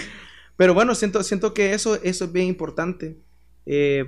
[0.56, 3.18] Pero bueno, siento, siento que eso, eso es bien importante.
[3.66, 4.06] Eh,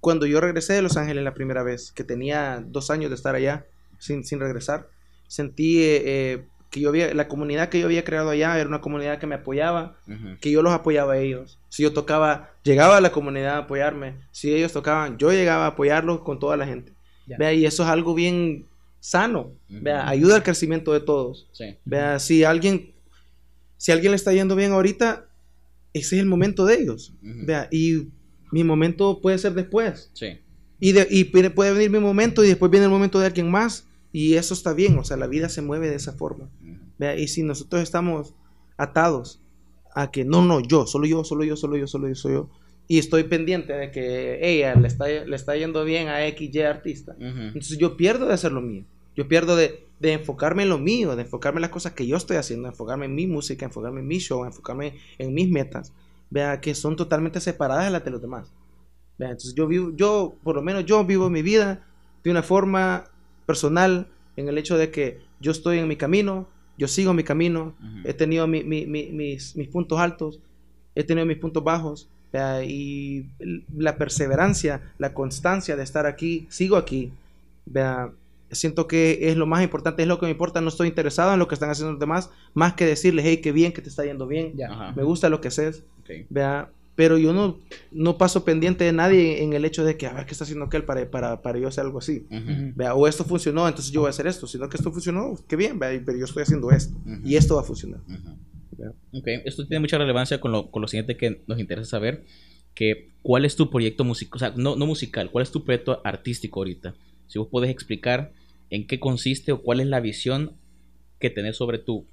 [0.00, 3.34] cuando yo regresé de Los Ángeles la primera vez, que tenía dos años de estar
[3.34, 3.66] allá
[3.98, 4.88] sin, sin regresar,
[5.26, 8.80] sentí eh, eh, que yo había, la comunidad que yo había creado allá era una
[8.80, 9.96] comunidad que me apoyaba,
[10.40, 11.58] que yo los apoyaba a ellos.
[11.68, 14.14] Si yo tocaba, llegaba a la comunidad a apoyarme.
[14.30, 16.92] Si ellos tocaban, yo llegaba a apoyarlos con toda la gente.
[17.38, 18.66] Vea, y eso es algo bien
[19.00, 19.52] sano.
[19.68, 21.48] Vea, ayuda al crecimiento de todos.
[21.52, 21.76] Sí.
[21.84, 22.92] Vea, si alguien,
[23.76, 25.26] si a alguien le está yendo bien ahorita,
[25.92, 27.12] ese es el momento de ellos.
[27.22, 28.08] Vea, y
[28.52, 30.10] mi momento puede ser después.
[30.14, 30.38] Sí.
[30.80, 33.84] Y, de- y puede venir mi momento y después viene el momento de alguien más.
[34.12, 36.48] Y eso está bien, o sea, la vida se mueve de esa forma.
[36.98, 38.34] Vea, y si nosotros estamos
[38.78, 39.40] atados
[40.00, 42.48] a que no, no, yo, solo yo, solo yo, solo yo, solo yo, soy yo.
[42.86, 46.60] Y estoy pendiente de que ella le está, le está yendo bien a X, Y
[46.60, 47.16] artista.
[47.16, 47.40] Ujú.
[47.48, 48.84] Entonces yo pierdo de hacer lo mío.
[49.16, 52.16] Yo pierdo de, de enfocarme en lo mío, de enfocarme en las cosas que yo
[52.16, 55.92] estoy haciendo, enfocarme en mi música, enfocarme en mi show, enfocarme en mis metas.
[56.30, 58.52] Vea, que son totalmente separadas de las de los demás.
[59.18, 61.84] Vea, entonces yo vivo, yo, por lo menos yo vivo mi vida
[62.22, 63.06] de una forma
[63.46, 64.06] personal,
[64.36, 66.46] en el hecho de que yo estoy en mi camino,
[66.78, 70.38] yo sigo mi camino, he tenido mi- mi- mi- mis, mis puntos altos,
[70.94, 73.26] he tenido mis puntos bajos, vea, y
[73.76, 77.10] la perseverancia, la constancia de estar aquí, sigo aquí,
[77.66, 78.10] vea,
[78.50, 81.38] siento que es lo más importante, es lo que me importa, no estoy interesado en
[81.38, 84.04] lo que están haciendo los demás, más que decirles, hey, qué bien que te está
[84.04, 84.72] yendo bien, Ya.
[84.72, 84.92] Ajá.
[84.96, 86.26] me gusta lo que haces, Ok.
[86.30, 87.60] vea, pero yo no,
[87.92, 90.64] no paso pendiente de nadie en el hecho de que, a ver, ¿qué está haciendo
[90.64, 92.26] aquel para, para, para yo hacer algo así?
[92.74, 95.54] Vea, o esto funcionó, entonces yo voy a hacer esto, sino que esto funcionó, qué
[95.54, 98.00] bien, vea, pero yo estoy haciendo esto, y esto va a funcionar.
[98.00, 98.36] Ujú.
[98.76, 98.88] Ya.
[99.16, 102.24] Ok, esto tiene mucha relevancia con lo, con lo siguiente que nos interesa saber,
[102.74, 106.00] que cuál es tu proyecto musical, o sea, no, no musical, cuál es tu proyecto
[106.02, 106.96] artístico ahorita.
[107.28, 108.32] Si vos podés explicar
[108.70, 110.56] en qué consiste o cuál es la visión
[111.20, 112.06] que tenés sobre tu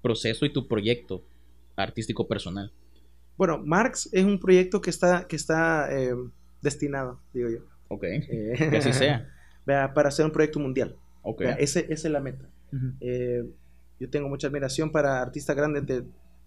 [0.00, 1.24] proceso y tu proyecto
[1.74, 2.70] artístico personal.
[3.38, 6.14] Bueno, Marx es un proyecto que está, que está eh,
[6.60, 9.26] destinado, digo yo, Ok, eh, que así sea.
[9.64, 10.94] para hacer un proyecto mundial.
[11.22, 12.44] Ok, ese, esa es la meta.
[13.00, 13.44] Eh,
[14.00, 16.04] yo tengo mucha admiración para artistas grandes de-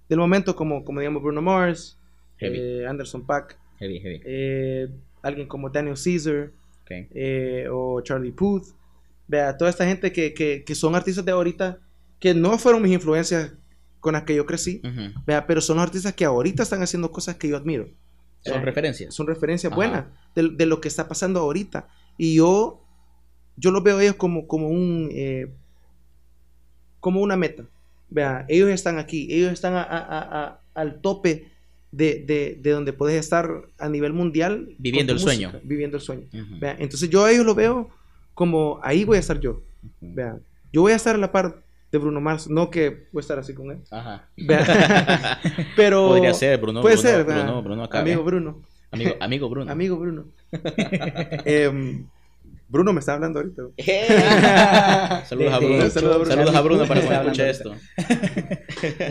[0.09, 1.97] del momento, como, como digamos Bruno Mars,
[2.37, 4.93] heavy, Anderson Paak, heavy, heavy.
[5.21, 6.51] alguien como Daniel Caesar
[6.83, 8.65] Ok, eh, o Charlie Puth.
[9.27, 11.79] Vea, toda esta gente que, que, que son artistas de ahorita,
[12.19, 13.53] que no fueron mis influencias
[14.01, 14.81] con las que yo crecí,
[15.25, 17.87] vea, pero son los artistas que ahorita están haciendo cosas que yo admiro.
[18.43, 19.13] Son Eh, referencias.
[19.15, 19.75] son referencias Ajá.
[19.77, 21.87] buenas de, de lo que está pasando ahorita.
[22.17, 22.83] Y yo,
[23.55, 25.47] yo los veo a ellos como, como un eh,
[26.99, 27.63] como una meta.
[28.09, 31.47] Vea, ellos están aquí, ellos están a- a- a- a- al tope
[31.91, 34.75] de, de- de donde puedes estar a nivel mundial.
[34.77, 35.51] Viviendo el sueño.
[35.63, 36.27] Viviendo el sueño.
[36.59, 37.89] Vea, entonces yo a ellos lo veo
[38.33, 39.61] como ahí voy a estar yo.
[39.99, 40.37] Vea,
[40.73, 43.37] yo voy a estar a la par de Bruno Mars, no que voy a estar
[43.39, 43.79] así con él.
[43.91, 44.29] Ajá.
[45.75, 46.81] Pero Podría ser, Bruno.
[46.81, 48.25] puede Bruno, ser, vea, Bruno, Bruno acá, amigo ¿eh?
[48.25, 48.61] Bruno.
[48.91, 49.71] Amigo, amigo Bruno.
[49.71, 50.25] Amigo Bruno.
[51.45, 52.05] Em,
[52.67, 53.63] Bruno me está hablando ahorita.
[55.25, 55.89] Saludos a Bruno.
[55.89, 57.75] Saludos a Bruno para está cuando escuche hablando esto.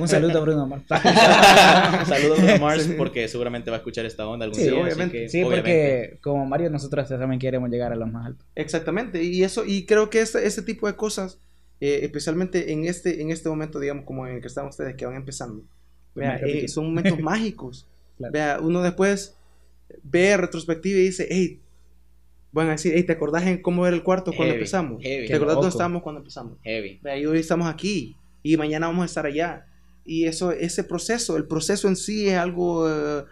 [0.01, 0.85] Un saludo a Bruno Mars.
[2.09, 4.73] Saludos a Bruno Mars porque seguramente va a escuchar esta onda algún Sí, día.
[4.73, 5.19] así obviamente.
[5.23, 5.61] que, Sí, obviamente.
[6.09, 8.47] porque como Mario, nosotros también queremos llegar a los más altos.
[8.55, 9.23] Exactamente.
[9.23, 11.39] Y eso, y creo que este, este tipo de cosas,
[11.81, 15.07] eh, especialmente en este, en este momento, digamos, como en el que están ustedes, que
[15.07, 15.65] van empezando,
[16.15, 17.87] vea, eh, son momentos mágicos.
[18.19, 18.33] Claro.
[18.33, 19.37] Vea, uno después
[20.03, 21.61] ve retrospectiva y dice, hey,
[22.53, 25.03] van a decir, hey, ¿te acordás en cómo era el cuarto cuando Heavy, empezamos?
[25.03, 25.27] heavy.
[25.27, 26.59] ¿Te acordás dónde estábamos cuando empezamos?
[26.63, 26.99] Heavy.
[27.03, 29.67] Vea, y hoy estamos aquí y mañana vamos a estar allá.
[30.05, 33.25] Y eso, ese proceso, el proceso en sí es algo eh,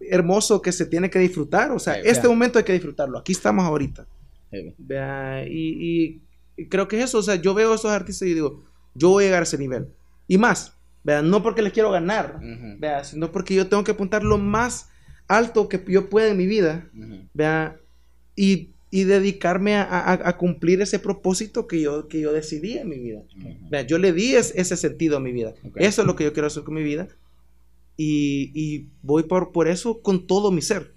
[0.00, 1.72] hermoso que se tiene que disfrutar.
[1.72, 3.18] O sea, Sí, este momento hay que disfrutarlo.
[3.18, 4.06] Aquí estamos ahorita.
[4.50, 4.74] Heavy.
[4.78, 6.20] Vea, y
[6.68, 7.18] creo que es eso.
[7.18, 8.64] O sea, yo veo a esos artistas y digo,
[8.94, 9.88] yo voy a llegar a ese nivel.
[10.28, 10.72] Y más.
[11.04, 12.40] Vea, no porque les quiero ganar,
[12.80, 14.88] vea, sino porque yo tengo que apuntar lo más
[15.28, 16.88] alto que yo pueda en mi vida.
[17.32, 17.76] Vea,
[18.34, 22.88] y, y dedicarme a, a- a cumplir ese propósito que yo, que yo decidí en
[22.88, 23.22] mi vida.
[23.70, 25.54] Vea, yo le di es- ese sentido a mi vida.
[25.64, 25.76] Ok.
[25.76, 27.06] Eso es lo que yo quiero hacer con mi vida.
[27.96, 30.92] Y, y voy por, por eso con todo mi ser.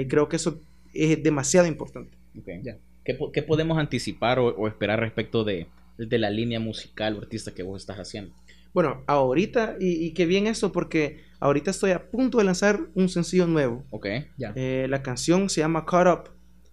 [0.00, 0.60] Y creo que eso
[0.94, 2.16] es demasiado importante.
[2.38, 2.48] Ok.
[2.62, 2.78] Ya.
[3.04, 5.66] ¿Qué, qué podemos anticipar o, o esperar respecto de,
[5.98, 8.34] de la línea musical o artista que vos estás haciendo?
[8.74, 13.08] Bueno, ahorita, y, y qué bien eso, porque ahorita estoy a punto de lanzar un
[13.10, 13.84] sencillo nuevo.
[13.90, 14.06] Ok.
[14.38, 14.52] Ya.
[14.56, 16.30] Eh, la canción se llama Caught Up.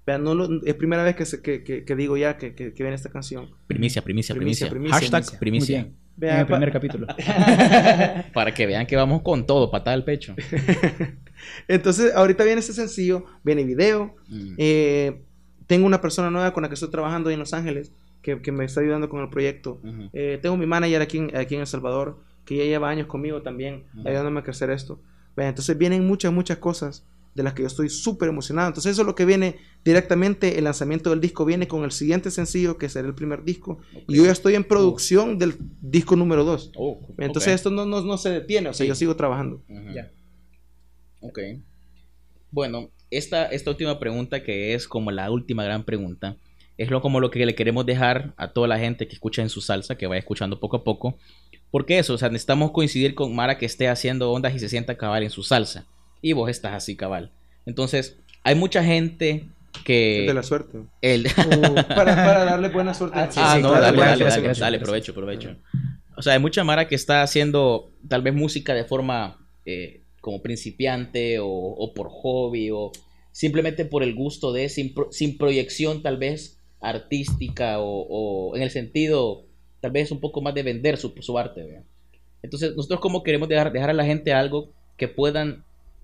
[0.08, 2.74] Vea, no lo- es primera vez que, se- que, que- que digo ya que, que-
[2.74, 3.50] que viene esta canción.
[3.68, 4.98] Primicia, primicia, Primicia, primicia.
[4.98, 5.82] primicia, Hashtag Muy primicia.
[5.84, 5.96] bien.
[6.16, 7.08] Vea, en el primer capítulo.
[8.34, 10.36] Para que vean que vamos con todo, patada al pecho.
[11.68, 14.16] Entonces, ahorita viene ese sencillo, viene video.
[14.28, 14.54] Mm.
[14.58, 15.22] eh,
[15.70, 17.92] tengo una persona nueva con la que estoy trabajando ahí en Los Ángeles,
[18.24, 19.80] que, que me está ayudando con el proyecto.
[20.14, 23.44] Eh, tengo mi manager aquí en, aquí en El Salvador, que ya lleva años conmigo
[23.44, 25.00] también, ayudándome a crecer esto.
[25.38, 27.06] Vea, Entonces vienen muchas, muchas cosas
[27.36, 28.70] de las que yo estoy súper emocionado.
[28.70, 32.32] Entonces eso es lo que viene directamente, el lanzamiento del disco viene con el siguiente
[32.32, 33.78] sencillo, que será el primer disco.
[34.08, 36.72] Y yo ya estoy en producción del disco número 2.
[36.78, 38.88] Oh, Entonces esto no, no, no se detiene, o sea, Sí.
[38.88, 39.62] yo sigo trabajando.
[39.94, 40.10] Ya.
[41.22, 41.38] Ok.
[42.52, 46.36] Bueno, esta, esta última pregunta, que es como la última gran pregunta,
[46.78, 49.50] es lo, como lo que le queremos dejar a toda la gente que escucha en
[49.50, 51.18] su salsa, que vaya escuchando poco a poco.
[51.72, 54.98] Porque eso, o sea, necesitamos coincidir con Mara que esté haciendo ondas y se sienta
[54.98, 55.86] cabal en su salsa.
[56.22, 57.32] Y vos estás así cabal.
[57.66, 59.46] Entonces, hay mucha gente
[59.84, 60.24] que...
[60.28, 60.80] De la suerte.
[61.02, 63.20] el- para, para darle buena suerte.
[63.20, 65.58] Ah, sí, ah, sí, no, claro, dale, dale, dale, dale, provecho, provecho.
[66.16, 70.42] O sea, hay mucha Mara que está haciendo tal vez música de forma eh, como
[70.42, 72.92] principiante o, por hobby o
[73.32, 78.70] simplemente por el gusto de, sin, pro- sin proyección tal vez artística o, en el
[78.72, 79.46] sentido
[79.82, 81.84] tal vez un poco más de vender su, su arte.
[82.42, 85.64] Entonces, nosotros como queremos dejar, dejar a la gente algo que puedan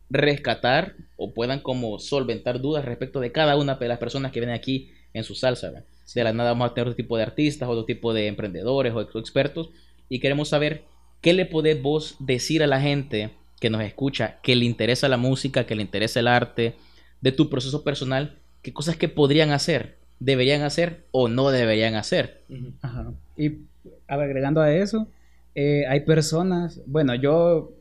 [0.10, 4.56] rescatar o puedan como solventar dudas respecto de cada una de las personas que vienen
[4.56, 5.69] aquí en su salsa.
[5.69, 5.86] ¿verdad?
[6.13, 9.01] De la nada vamos a tener otro tipo de artistas, otro tipo de emprendedores o
[9.01, 9.69] ex- expertos
[10.08, 10.84] y queremos saber
[11.21, 15.17] qué le podés vos decir a la gente que nos escucha, que le interesa la
[15.17, 16.75] música, que le interesa el arte,
[17.21, 22.41] de tu proceso personal, qué cosas que podrían hacer, deberían hacer o no deberían hacer.
[22.81, 23.11] Ajá.
[23.37, 23.59] Y
[24.07, 25.07] agregando a eso,
[25.55, 27.71] eh, hay personas, bueno, yo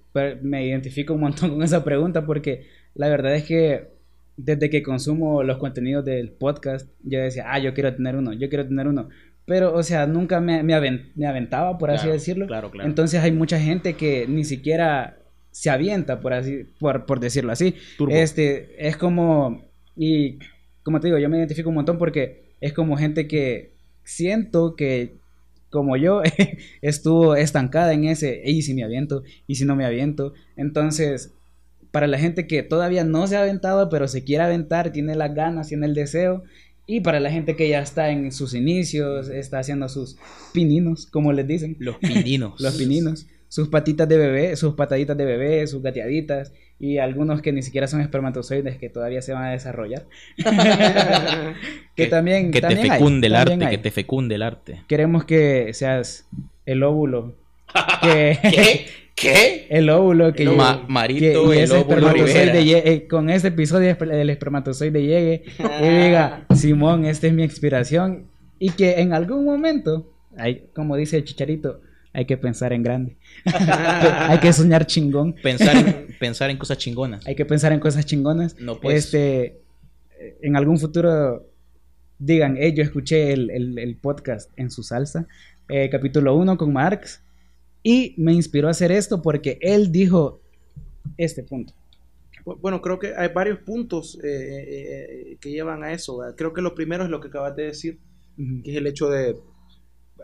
[0.42, 3.88] me identifico un montón con esa pregunta porque la verdad es que
[4.37, 8.48] desde que consumo los contenidos del podcast, yo decía, ah, yo quiero tener uno, yo
[8.48, 9.08] quiero tener uno.
[9.46, 12.46] Pero, o sea, nunca me, me, aven- me aventaba, por así decirlo.
[12.46, 12.88] Claro, claro.
[12.88, 15.18] Entonces hay mucha gente que ni siquiera
[15.54, 17.76] se avienta, por así, por, por decirlo así.
[17.96, 18.12] Turbo.
[18.12, 19.64] Este, es como,
[19.96, 20.40] y
[20.82, 23.70] como te digo, yo me identifico un montón porque es como gente que
[24.02, 25.14] siento que,
[25.70, 26.22] como yo,
[26.82, 30.34] estuvo estancada en ese, y si me aviento, y si no me aviento.
[30.56, 31.32] Entonces,
[31.92, 35.36] para la gente que todavía no se ha aventado, pero se quiere aventar, tiene las
[35.36, 36.42] ganas, tiene el deseo.
[36.84, 40.16] Y para la gente que ya está en sus inicios, está haciendo sus
[40.52, 42.60] pininos, como les dicen Los pininos.
[42.60, 47.52] los pininos, sus patitas de bebé, sus pataditas de bebé, sus gateaditas y algunos que
[47.52, 50.06] ni siquiera son espermatozoides que todavía se van a desarrollar.
[51.94, 53.70] que, también que te hay, fecunde el arte, hay.
[53.70, 54.82] que te fecunde el arte.
[54.88, 56.26] Queremos que seas
[56.66, 57.36] el óvulo
[58.02, 58.86] que ¿Qué?
[59.14, 59.66] ¿Qué?
[59.70, 64.30] el óvulo que, Ma- que- Marito, y el óvulo eh, con este episodio esper- el
[64.30, 68.26] espermatozoide llegue y diga, Simón, esta es mi inspiración
[68.58, 71.80] y que en algún momento, hay, como dice el chicharito,
[72.14, 73.16] hay que pensar en grande.
[73.44, 75.35] hay que soñar chingón.
[75.35, 77.27] Pensar, pensar en cosas chingonas.
[77.27, 78.57] Hay que pensar en cosas chingonas.
[78.59, 79.05] No, pues.
[79.05, 79.61] Este,
[80.40, 81.46] en algún futuro
[82.18, 85.27] digan, hey, yo escuché el, el- el podcast en su salsa,
[85.68, 87.20] eh, capítulo 1 con Marx,
[87.83, 90.40] y me inspiró a hacer esto porque él dijo
[91.18, 91.74] este punto.
[92.46, 94.66] Bu- Bueno, creo que hay varios puntos eh, eh,
[95.33, 96.18] eh, que llevan a eso.
[96.18, 96.35] ¿verdad?
[96.37, 97.98] Creo que lo primero es lo que acabas de decir,
[98.62, 99.37] que es el hecho de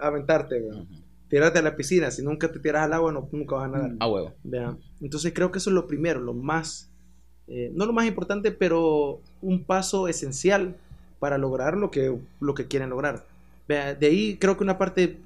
[0.01, 0.85] aventarte, ¿verdad?
[1.31, 2.11] Tirarte a la piscina.
[2.11, 3.93] Si nunca te tiras al agua, no, nunca vas a nadar.
[4.01, 4.35] A huevo.
[4.45, 4.77] ¿verdad?
[5.01, 6.91] Entonces creo que eso es lo primero, lo más,
[7.47, 10.77] eh, no lo más importante, pero un paso esencial
[11.19, 13.25] para lograr lo que, lo que quieren lograr.
[13.67, 13.97] ¿verdad?
[13.97, 15.19] De ahí creo que una parte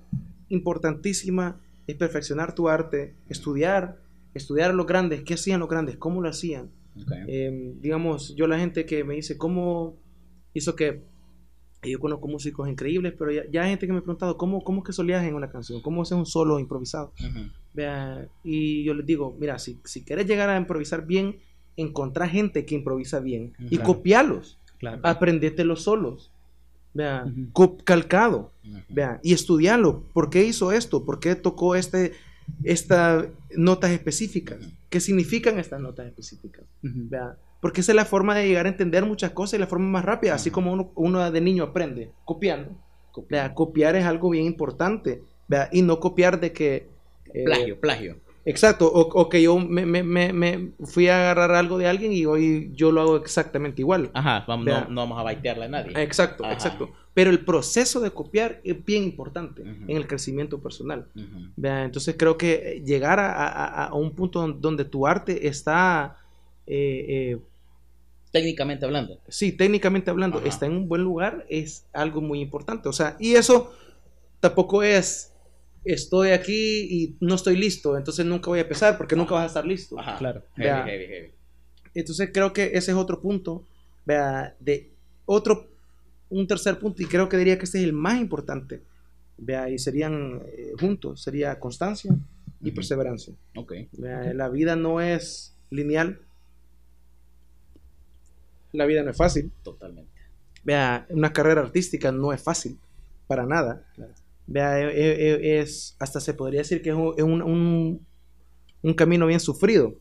[0.51, 3.99] importantísima es perfeccionar tu arte, estudiar,
[4.35, 6.71] estudiar a los grandes, qué hacían los grandes, cómo lo hacían.
[7.27, 9.97] Eh, digamos, yo la gente que me dice cómo
[10.53, 11.03] hizo que
[11.91, 14.81] yo conozco músicos increíbles, pero ya, ya hay gente que me ha preguntado cómo, cómo
[14.81, 17.13] es que solías en una canción, cómo haces un solo improvisado.
[17.73, 21.39] Vea, y yo les digo, mira, si, si quieres llegar a improvisar bien,
[21.77, 23.85] encontrar gente que improvisa bien y Claro.
[23.95, 25.01] copiarlos, Claro.
[25.03, 26.31] aprendételos solos.
[26.93, 28.53] Vea, co- calcado,
[28.89, 30.05] vea, y estudiarlo.
[30.13, 31.05] ¿Por qué hizo esto?
[31.05, 32.13] ¿Por qué tocó este,
[32.63, 34.59] estas notas específicas?
[34.91, 36.65] ¿Qué significan estas notas específicas?
[36.83, 39.87] Vea, Porque esa es la forma de llegar a entender muchas cosas y la forma
[39.87, 42.73] más rápida, así como uno, uno de niño aprende, copiando.
[43.55, 46.89] Copiar es algo bien importante, vea, y no copiar de que...
[47.33, 48.17] eh, Plagio, plagio.
[48.45, 52.13] Exacto, o, o que yo me, me- me- me fui a agarrar algo de alguien
[52.13, 54.11] y hoy yo lo hago exactamente igual.
[54.13, 55.93] Ajá, vamos, no, no vamos a baitearle a nadie.
[56.03, 56.53] Exacto, Ajá.
[56.53, 56.91] exacto.
[57.15, 61.07] Pero el proceso de copiar es bien importante en el crecimiento personal.
[61.57, 65.49] Vea, Entonces creo que llegar a, a- a- a un punto don- donde tu arte
[65.49, 66.19] está,
[66.67, 67.39] eh, eh,
[68.35, 69.21] Técnicamente hablando.
[69.29, 70.49] sí, técnicamente hablando, Ajá.
[70.49, 72.89] está en un buen lugar es algo muy importante.
[72.89, 73.73] O sea, y eso
[74.41, 75.31] tampoco es
[75.85, 79.47] estoy aquí y no estoy listo, entonces nunca voy a empezar porque nunca vas a
[79.47, 80.01] estar listo.
[80.01, 80.17] Ajá.
[80.19, 80.43] Claro.
[80.57, 81.31] Heavy, heavy, heavy.
[81.95, 83.63] Entonces creo que ese es otro punto,
[84.05, 84.91] vea, de
[85.27, 85.69] otro,
[86.29, 88.83] un tercer punto, y creo que diría que este es el más importante,
[89.39, 92.13] vea, y serían eh, juntos, sería constancia
[92.61, 93.33] y perseverancia.
[93.55, 93.75] Ok.
[93.93, 96.19] Vea, La vida no es lineal,
[98.75, 100.11] la vida no es fácil, Totalmente.
[100.65, 102.79] vea, una carrera artística no es fácil,
[103.27, 103.87] para nada.
[104.47, 107.43] Vea, e- e- e- es, hasta se podría decir que es un,
[108.83, 109.95] un- camino bien sufrido.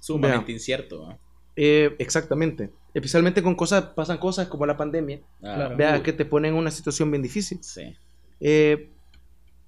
[0.00, 1.16] Sumamente incierto.
[1.56, 2.70] Eh, exactamente.
[2.94, 5.76] Especialmente con cosas, pasan cosas como la pandemia, Ah, Claro.
[5.76, 7.58] vea, que te ponen en una situación bien difícil.
[7.62, 7.96] Sí.
[8.40, 8.88] Eh,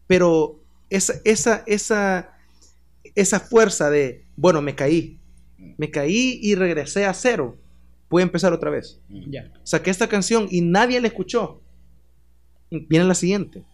[0.06, 0.58] pero
[0.90, 2.36] esa, esa, esa,
[3.14, 5.18] esa fuerza de, bueno, me caí,
[5.78, 7.56] me caí y regresé a cero,
[8.10, 9.00] voy a empezar otra vez.
[9.08, 9.30] Mm.
[9.30, 9.52] Ya.
[9.62, 11.62] Saqué esta canción y nadie la escuchó.
[12.68, 13.64] Y Viene la siguiente.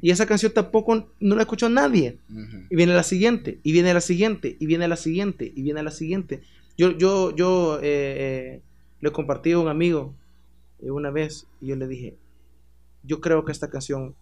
[0.00, 2.18] Y esa canción tampoco no la escuchó nadie.
[2.70, 5.90] Y viene la siguiente, y viene la siguiente, y viene la siguiente, y viene la
[5.90, 6.42] siguiente.
[6.78, 8.62] Yo, yo, yo eh, eh,
[9.00, 10.14] le compartí a un amigo
[10.80, 12.16] eh, una vez y yo le dije,
[13.02, 14.14] yo creo que esta canción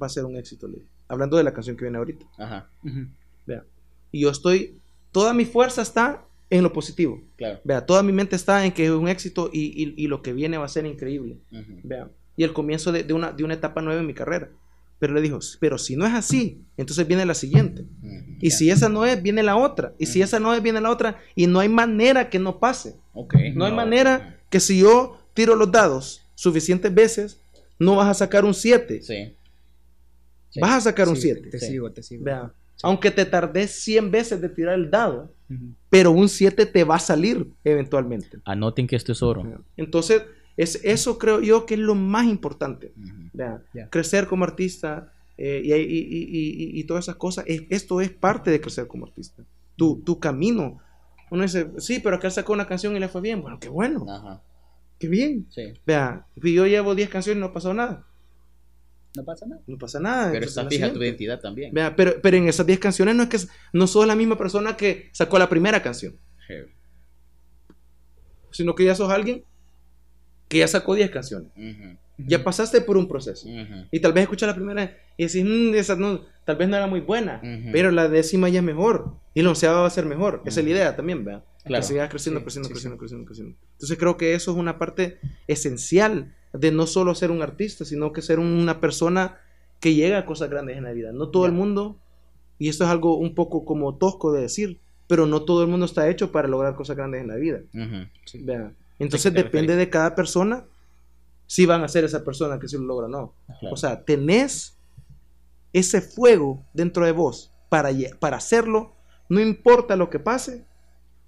[0.00, 0.66] va a ser un éxito.
[0.66, 0.88] le dije.
[1.08, 2.26] Hablando de la canción que viene ahorita.
[2.38, 2.68] Ajá.
[3.46, 3.64] Vea.
[4.12, 4.78] Y yo estoy,
[5.12, 7.22] toda mi fuerza está en lo positivo.
[7.36, 7.60] Claro.
[7.64, 10.32] Vea, toda mi mente está en que es un éxito y, y- y lo que
[10.32, 11.38] viene va a ser increíble.
[11.84, 12.10] Vea.
[12.36, 14.50] Y el comienzo de, de una, de una etapa nueva en mi carrera.
[14.98, 17.84] Pero le dijo, pero si no es así, entonces viene la siguiente.
[18.40, 19.94] Y si esa no es, viene la otra.
[19.98, 21.20] Y si esa no es, viene la otra.
[21.34, 22.96] Y no hay manera que no pase.
[23.14, 23.34] Ok.
[23.54, 27.40] No hay manera que si yo tiro los dados suficientes veces,
[27.78, 29.00] no vas a sacar un 7.
[29.02, 29.34] Sí.
[30.50, 30.60] Sí.
[30.60, 31.40] Vas a sacar un Sí, 7.
[31.42, 31.66] Te, te Sí.
[31.68, 32.24] sigo, te sigo.
[32.24, 32.52] Vea.
[32.82, 35.32] Aunque te tardes 100 veces de tirar el dado,
[35.90, 38.38] pero un 7 te va a salir eventualmente.
[38.44, 39.64] Anoten que esto es oro.
[39.76, 40.22] Entonces,
[40.56, 42.92] es, eso creo yo que es lo más importante.
[43.32, 43.62] Ya.
[43.90, 48.10] Crecer como artista eh, y, y- y- y- y todas esas cosas, es- esto es
[48.10, 49.42] parte de crecer como artista.
[49.76, 50.78] Tu, tu camino.
[51.30, 53.40] Uno dice, sí, pero acá sacó una canción y le fue bien.
[53.40, 54.42] Bueno, qué bueno, Ajá.
[54.98, 55.46] qué bien.
[55.50, 55.72] Sí.
[55.86, 58.04] Vea, yo llevo 10 canciones y no ha pasado nada.
[59.16, 59.60] No pasa nada.
[59.66, 60.30] No pasa nada.
[60.32, 61.74] Pero está fija tu identidad también.
[61.74, 63.38] Vea, pero, pero en esas 10 canciones no es que
[63.72, 66.70] no sos la misma persona que sacó la primera canción, Heavy.
[68.52, 69.44] sino que ya sos alguien
[70.48, 71.50] que ya sacó 10 canciones.
[72.18, 73.48] Ya pasaste por un proceso.
[73.90, 76.86] Y tal vez escuchas la primera y decís, "Mm, esa no, tal vez no era
[76.86, 77.40] muy buena,
[77.72, 79.16] pero la décima ya es mejor.
[79.34, 80.42] Y la onceava va a ser mejor.
[80.44, 81.44] Esa es la idea también, ¿verdad?
[81.64, 81.82] Claro.
[81.82, 82.98] Que sigas creciendo, Sí, creciendo, sí, creciendo, sí.
[83.00, 83.56] creciendo, creciendo.
[83.72, 88.12] Entonces creo que eso es una parte esencial de no solo ser un artista, sino
[88.12, 89.38] que ser una persona
[89.78, 91.12] que llega a cosas grandes en la vida.
[91.12, 91.96] No todo el mundo,
[92.58, 95.86] y esto es algo un poco como tosco de decir, pero no todo el mundo
[95.86, 97.60] está hecho para lograr cosas grandes en la vida.
[98.98, 100.64] Entonces depende de cada persona
[101.46, 103.34] si van a ser esa persona que si lo logra o no.
[103.58, 103.74] Claro.
[103.74, 104.76] O sea, tenés
[105.72, 108.92] ese fuego dentro de vos para, para hacerlo,
[109.28, 110.64] no importa lo que pase,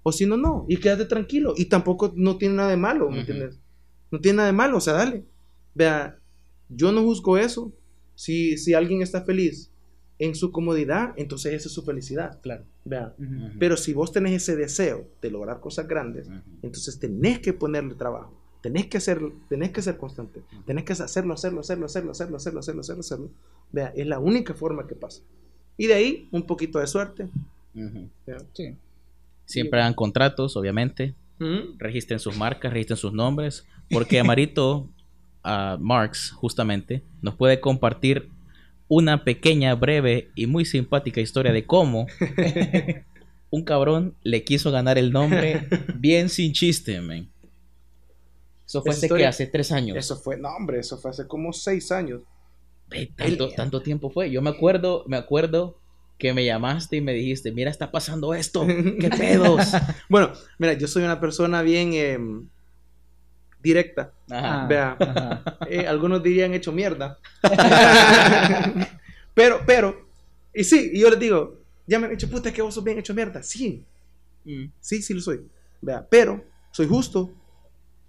[0.03, 1.53] o si no, no, y quédate tranquilo.
[1.57, 3.57] Y tampoco no tiene nada de malo, ¿me entiendes?
[4.13, 5.25] No tiene nada de malo, o sea, dale.
[5.73, 6.19] Vea,
[6.69, 7.73] yo no juzgo eso.
[8.13, 9.71] Si, si alguien está feliz
[10.19, 12.39] en su comodidad, entonces esa es su felicidad.
[12.43, 12.63] Claro.
[12.85, 13.15] Vea.
[13.57, 16.29] Pero si vos tenés ese deseo de lograr cosas grandes,
[16.61, 21.33] entonces tenés que ponerle trabajo, tenés que hacer, tenés que ser constante, tenés que hacerlo,
[21.33, 23.31] hacerlo, hacerlo, hacerlo, hacerlo, hacerlo, hacerlo, hacerlo, hacerlo.
[23.71, 25.23] Vea, es la única forma que pasa.
[25.75, 27.29] Y de ahí, un poquito de suerte.
[28.53, 28.75] Sí.
[29.45, 31.15] Siempre hagan contratos, obviamente.
[31.79, 34.87] Registren sus marcas, registren sus nombres, porque Amarito
[35.43, 38.29] a Marx justamente nos puede compartir
[38.87, 42.07] una pequeña, breve y muy simpática historia de cómo
[43.49, 45.67] un cabrón le quiso ganar el nombre
[45.99, 47.27] bien sin chiste, man.
[48.65, 49.97] Eso fue hace, hace tres años.
[49.97, 52.21] Eso fue, no hombre, eso fue hace como seis años.
[52.89, 54.31] Ve, tanto, El- tanto tiempo fue.
[54.31, 55.77] Yo me acuerdo, me acuerdo
[56.17, 59.71] que me llamaste y me dijiste, mira, está pasando esto, qué pedos.
[60.09, 62.47] Bueno, mira, yo soy una persona bien em,
[63.63, 64.11] directa.
[64.29, 64.63] Ajá.
[64.63, 64.97] Ah, Vea.
[64.99, 65.57] ajá.
[65.69, 67.17] Eh, algunos dirían hecho mierda.
[69.33, 70.07] pero, pero,
[70.53, 72.83] y sí, y yo les digo, ya me han dicho, puta, es que vos sos
[72.83, 73.41] bien hecho mierda.
[73.43, 73.83] Sí,
[74.45, 74.65] Mm.
[74.81, 75.39] sí, sí lo soy.
[75.81, 77.31] Vea, pero soy justo.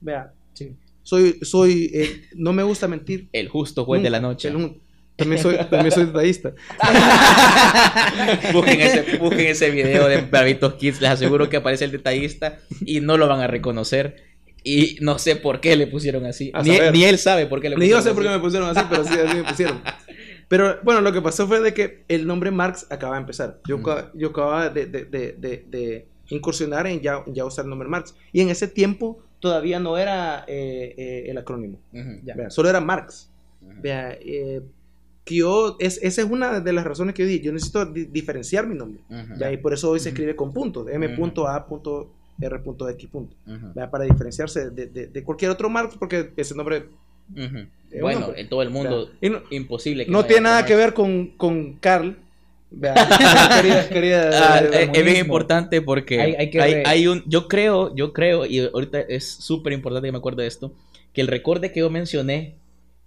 [0.00, 0.74] Vea, Sí.
[1.04, 3.28] soy, soy, eh, no me gusta mentir.
[3.32, 4.48] El justo juez de la noche.
[4.48, 4.80] el
[5.16, 6.52] También soy, también soy detallista.
[8.52, 13.00] busquen, ese, busquen ese video de Bravitos Kids, les aseguro que aparece el detallista y
[13.00, 14.33] no lo van a reconocer.
[14.66, 16.50] Y no sé por qué le pusieron así.
[16.64, 18.38] Ni, ni él sabe por qué le Ni pusieron yo sé por qué así.
[18.38, 19.80] me pusieron así, pero sí, así me pusieron.
[20.48, 23.60] Pero bueno, lo que pasó fue de que el nombre Marx acaba de empezar.
[23.66, 28.14] Yo, ca- yo acababa de, de- de- incursionar en ya, ya usar el nombre Marx.
[28.32, 31.78] Y en ese tiempo todavía no era eh, eh, el acrónimo.
[31.92, 32.34] Ujú, Ya.
[32.34, 33.30] Vea, solo era Marx.
[33.60, 34.60] Vea, eh,
[35.24, 38.04] que yo, es, esa es una de las razones que yo dije, yo necesito di-
[38.04, 39.00] diferenciar mi nombre.
[39.50, 40.86] Y por eso hoy se escribe con puntos,
[42.40, 43.08] m.a.r.x.
[43.12, 43.28] ujú,
[43.74, 43.90] ¿ya?
[43.90, 46.84] Para diferenciarse de, de- de cualquier otro Marx, porque ese nombre.
[47.90, 48.40] Es Bueno, un nombre.
[48.40, 49.08] en todo el mundo,
[49.50, 50.04] imposible.
[50.04, 52.16] que no tiene nada que ver con, con Carl.
[52.70, 52.92] ¿ya?
[53.62, 57.22] quería, quería- Ah, eh, es bien importante porque Hay- hay, hay que re- hay un,
[57.26, 60.72] yo creo, yo creo, y ahorita es súper importante que me acuerde de esto,
[61.12, 62.56] que el recorde que yo mencioné,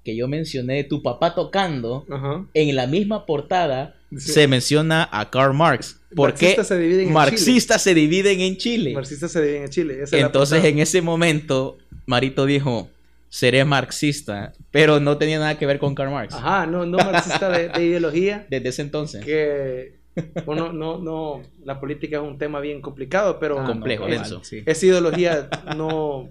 [0.05, 2.45] que yo mencioné tu papá tocando, Ajá.
[2.53, 4.31] en la misma portada Sí.
[4.31, 5.99] se menciona a Karl Marx.
[6.17, 8.93] Porque Marxistas se dividen en marxistas se dividen en Chile.
[8.93, 9.93] Marxistas se dividen en Chile.
[10.03, 12.89] esa es Entonces en ese momento Marito dijo,
[13.29, 16.33] seré marxista, pero no tenía nada que ver con Karl Marx.
[16.33, 18.45] Ajá, no, no marxista de, de ideología.
[18.49, 19.23] Desde ese entonces.
[19.23, 19.97] Que,
[20.45, 24.17] bueno, no, no, la política es un tema bien complicado, pero Ah, no, complejo, cabal,
[24.17, 24.43] denso.
[24.43, 24.63] sí.
[24.65, 26.29] esa ideología no,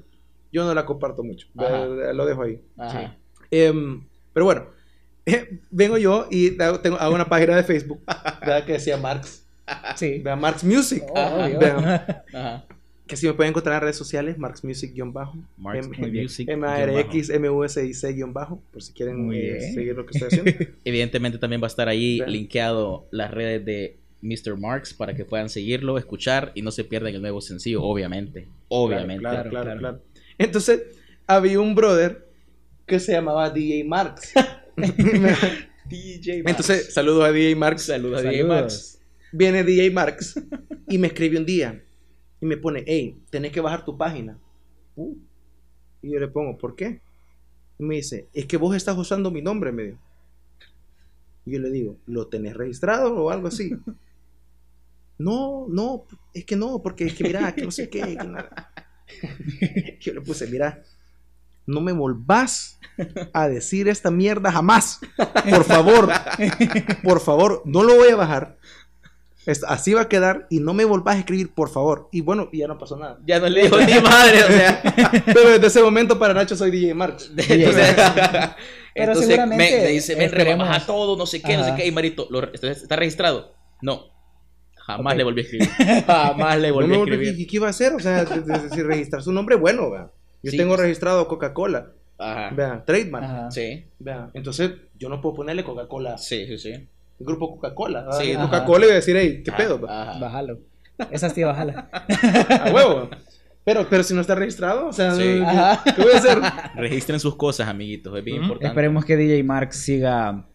[0.52, 1.46] yo no la comparto mucho.
[1.56, 1.86] Ajá.
[1.86, 2.60] Lo dejo ahí.
[2.76, 3.16] Ajá.
[3.50, 4.66] Em, pero bueno,
[5.26, 8.00] eh, vengo yo y hago, tengo, hago una página de Facebook
[8.40, 8.64] ¿verdad?
[8.64, 9.45] que decía Marx.
[9.96, 10.18] Sí.
[10.18, 10.36] ¿verdad?
[10.38, 11.02] Marx Music.
[11.10, 11.38] Oh.
[11.58, 11.84] Vean.
[12.32, 12.64] Ajá.
[13.06, 15.36] Que si me pueden encontrar en redes sociales, Marx Music-bajo.
[15.56, 16.48] Marx M- Music.
[16.48, 20.66] M-A-R-X, M-U-S-I-C-bajo, por si quieren Muy eh, seguir lo que estoy haciendo.
[20.84, 22.32] Evidentemente también va a estar ahí Vean.
[22.32, 24.56] linkeado las redes de Mr.
[24.58, 28.48] Marx para que puedan seguirlo, escuchar y no se pierdan el nuevo sencillo, obviamente.
[28.68, 29.20] Obviamente.
[29.20, 29.98] Claro, claro, Claro, claro, claro.
[30.00, 30.22] claro.
[30.38, 30.82] Entonces,
[31.28, 32.26] había un brother
[32.86, 34.32] que se llamaba DJ Marx.
[35.88, 37.82] DJ Entonces, saludos a DJ Marx.
[37.82, 38.48] saludos a DJ Saludos.
[38.62, 38.95] Marx.
[39.32, 40.40] Viene DJ Marx
[40.88, 41.82] y me escribe un día
[42.40, 44.38] y me pone, hey, tenés que bajar tu página.
[44.94, 45.16] Uh.
[46.02, 47.00] Y yo le pongo, ¿por qué?
[47.78, 49.98] Y me dice, es que vos estás usando mi nombre, me dijo.
[51.44, 53.70] Y yo le digo, ¿lo tenés registrado o algo así?
[55.18, 56.04] No, no,
[56.34, 58.02] es que no, porque es que mira, que no sé qué.
[58.02, 58.70] que nada.
[60.00, 60.82] Yo le puse, mira,
[61.66, 62.78] no me volvás
[63.32, 65.00] a decir esta mierda jamás.
[65.16, 66.10] Por favor,
[67.02, 68.58] por favor, no lo voy a bajar.
[69.68, 72.08] Así va a quedar y no me volvás a escribir, por favor.
[72.12, 73.18] Y bueno, y ya no pasó nada.
[73.26, 74.82] Ya no le dijo ni madre, o sea.
[75.26, 77.30] Pero desde ese momento para Nacho soy DJ Marx.
[77.36, 81.64] Entonces, Pero entonces seguramente me, me dice, ven, esperemos- rebaja todo, no sé qué, no
[81.64, 81.86] sé qué.
[81.86, 83.54] Y Marito, ¿lo- está, registrado?
[83.82, 84.04] No.
[84.76, 85.68] Jamás le volví a escribir.
[86.06, 87.38] Jamás le volví a escribir.
[87.40, 87.92] ¿Y qué iba a hacer?
[87.92, 90.10] O sea, de- de- de- si registrar su nombre, bueno, vea.
[90.42, 90.80] Yo Sí, tengo pues.
[90.82, 92.50] registrado Coca-Cola, Ajá.
[92.54, 93.50] vea, trademark, Ajá.
[93.50, 94.30] Sí, vea.
[94.32, 96.88] Entonces, yo no puedo ponerle Coca-Cola, sí, sí, sí.
[97.18, 98.06] El grupo Coca-Cola.
[98.18, 98.34] Sí.
[98.34, 99.80] Coca-Cola y voy a decir, hey, ¿qué Ah, pedo?
[99.88, 100.18] Ajá.
[100.18, 100.58] Bájalo.
[101.10, 101.88] Esa sí, bájala.
[102.64, 103.10] A huevo.
[103.64, 105.22] Pero, pero si no está registrado, o sea, Sí.
[105.22, 105.82] ¿qué, Ajá.
[105.96, 106.38] qué voy a hacer?
[106.76, 108.16] Registren sus cosas, amiguitos.
[108.16, 108.68] Es bien importante.
[108.68, 110.46] Esperemos que DJ Marx siga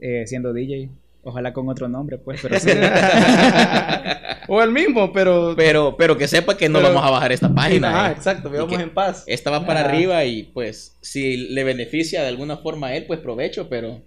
[0.00, 0.90] eh, siendo DJ.
[1.22, 2.70] Ojalá con otro nombre, pues, pero sí.
[4.48, 5.54] o el mismo, pero...
[5.56, 8.04] Pero, pero que sepa que no Pero- vamos a bajar esta página.
[8.06, 8.12] Ah, eh.
[8.16, 9.24] exacto, vivamos que- en paz.
[9.26, 13.20] Esta va para arriba y pues si le beneficia de alguna forma a él, pues
[13.20, 14.00] provecho, pero,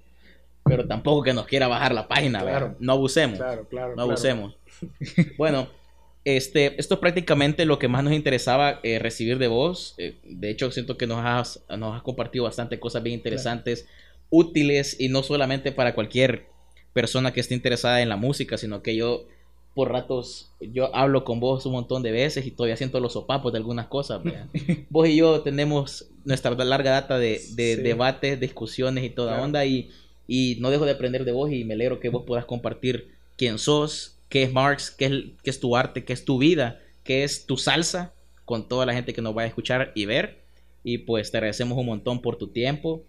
[0.64, 2.44] pero tampoco que nos quiera bajar la página.
[2.44, 2.60] ¿verdad?
[2.60, 2.76] Claro.
[2.80, 3.38] No abusemos.
[3.38, 3.90] Claro, claro.
[3.90, 4.10] no claro.
[4.10, 4.56] abusemos.
[5.38, 5.68] bueno,
[6.24, 9.96] este, esto es prácticamente lo que más nos interesaba eh, recibir de vos.
[9.98, 13.88] Eh, de hecho, siento que nos has, nos has compartido bastante cosas bien interesantes,
[14.30, 16.46] útiles y no solamente para cualquier
[16.94, 19.26] persona que esté interesada en la música, sino que yo
[19.74, 23.54] por ratos yo hablo con vos un montón de veces y todavía siento los sopapos
[23.54, 24.22] de algunas cosas.
[24.22, 24.48] ¿verdad?
[24.90, 27.82] vos y yo tenemos nuestra larga data de, de Sí.
[27.82, 29.44] debates, discusiones y toda Claro.
[29.46, 29.90] onda y,
[30.34, 33.60] y no dejo de aprender de vos y me alegro que vos puedas compartir quién
[33.60, 35.12] sos, qué es Marx, qué es,
[35.44, 38.14] qué es tu arte, qué es tu vida, qué es tu salsa
[38.46, 40.40] con toda la gente que nos va a escuchar y ver.
[40.86, 43.04] Y pues te agradecemos un montón por tu tiempo.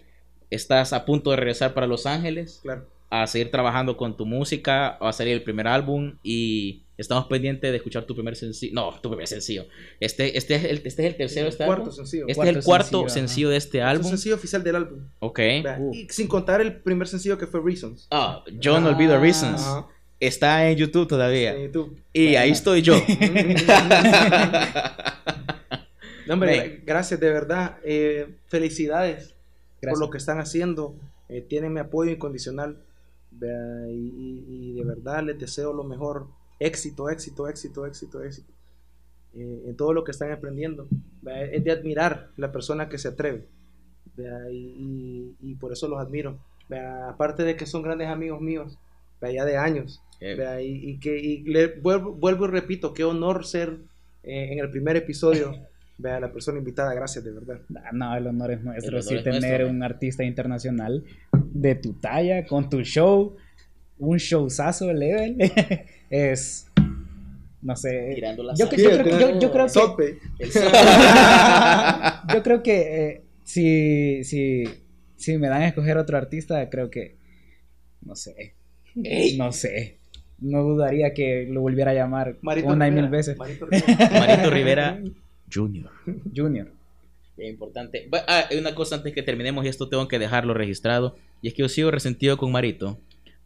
[0.51, 2.89] Estás a punto de regresar para Los Ángeles Claro.
[3.09, 7.71] a seguir trabajando con tu música, va a salir el primer álbum y estamos pendientes
[7.71, 8.73] de escuchar tu primer sencillo.
[8.75, 9.67] No, tu primer sencillo.
[10.01, 11.95] Este, este, es, el, este es el tercero de este cuarto álbum.
[11.97, 12.25] sencillo.
[12.29, 14.07] Este es el cuarto sencillo, de este Es álbum.
[14.07, 15.01] un sencillo oficial del álbum.
[15.21, 15.41] Ok.
[15.79, 15.95] Uh.
[15.95, 18.07] Y sin contar el primer sencillo que fue Reasons.
[18.11, 19.21] Ah, yo no olvido Ah.
[19.21, 19.63] Reasons.
[20.21, 21.53] Está en YouTube todavía.
[21.55, 21.99] En YouTube.
[22.13, 22.95] Y ahí estoy yo.
[26.27, 27.79] No, hombre, gracias, de verdad.
[27.85, 29.35] Eh, felicidades
[29.81, 30.95] por lo que están haciendo.
[31.29, 32.77] Eh, tienen mi apoyo incondicional.
[33.33, 36.27] Vea, y, y- y de verdad les deseo lo mejor.
[36.67, 38.53] Éxito, éxito, éxito, éxito, éxito.
[39.35, 40.87] Eh, en todo lo que están aprendiendo.
[41.23, 43.47] Vea, Es de admirar la persona que se atreve.
[44.51, 46.39] Y, y- y por eso los admiro.
[46.69, 48.79] Vea, aparte de que son grandes amigos míos,
[49.21, 50.03] vea, ya de años.
[50.63, 53.79] Y, y que y le, vuelvo, vuelvo y repito, qué honor ser
[54.23, 55.53] eh, en el primer episodio.
[55.99, 57.61] Vea, la persona invitada, gracias de verdad.
[57.77, 58.91] Ah, No, el honor es nuestro.
[58.99, 61.05] Honor sí, es tener nuestro, un artista internacional
[61.53, 63.37] de tu talla, con tu show,
[64.07, 65.37] un showzazo level,
[66.11, 66.67] es.
[67.63, 68.13] No sé.
[68.17, 69.69] tirando la Yo, creo, que- yo- yo creo que.
[69.73, 70.19] Sope.
[72.35, 74.65] Yo creo que eh, si, si,
[75.17, 77.17] si me dan a escoger otro artista, creo que
[78.05, 78.55] No sé.
[79.03, 79.37] Ey.
[79.39, 79.99] No sé.
[80.41, 83.37] No dudaría que lo volviera a llamar Marito una y Rivera, mil veces.
[83.39, 84.11] Marito Rivera.
[84.11, 85.01] Marito Rivera
[85.53, 85.91] Jr.
[86.35, 86.69] Junior.
[87.37, 88.09] Es importante.
[88.13, 91.17] Va- Ah, hay una cosa antes que terminemos y esto tengo que dejarlo registrado.
[91.43, 92.99] Y es que yo sigo resentido con Marito.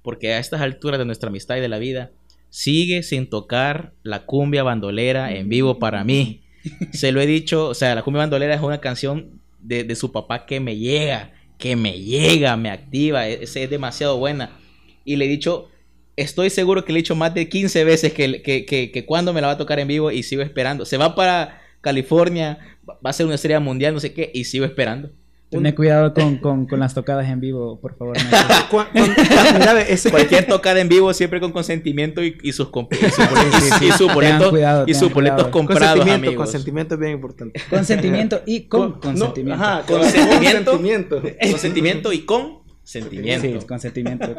[0.07, 2.13] Porque a estas alturas de nuestra amistad y de la vida,
[2.49, 6.45] sigue sin tocar la cumbia bandolera en vivo para mí.
[6.93, 10.13] Se lo he dicho, o sea, la cumbia bandolera es una canción de, de su
[10.13, 14.57] papá que me llega, que me llega, me activa, es, es demasiado buena.
[15.05, 15.71] Y le he dicho,
[16.15, 19.33] estoy seguro que le he dicho más de 15 veces que, que, que, que cuando
[19.33, 20.85] me la va a tocar en vivo y sigo esperando.
[20.85, 24.67] Se va para California, va a ser una estrella mundial, no sé qué, y sigo
[24.67, 25.11] esperando.
[25.49, 28.17] Ten cuidado con, con, con las tocadas en vivo, por favor.
[30.11, 33.93] Cualquier tocada en vivo siempre con consentimiento y, y sus, comp- y sus boletos, y
[33.93, 35.51] sus boletos, cuidado, y sus tengan boletos cuidado.
[35.53, 36.45] comprados, consentimiento, amigos.
[36.45, 37.61] consentimiento es bien importante.
[37.71, 39.57] Consentimiento y con Con- consentimiento.
[39.59, 40.71] No, ajá, Consentimiento.
[40.73, 41.23] consentimiento.
[41.51, 43.47] Consentimiento y con sentimiento.
[43.61, 44.37] Sí, consentimiento.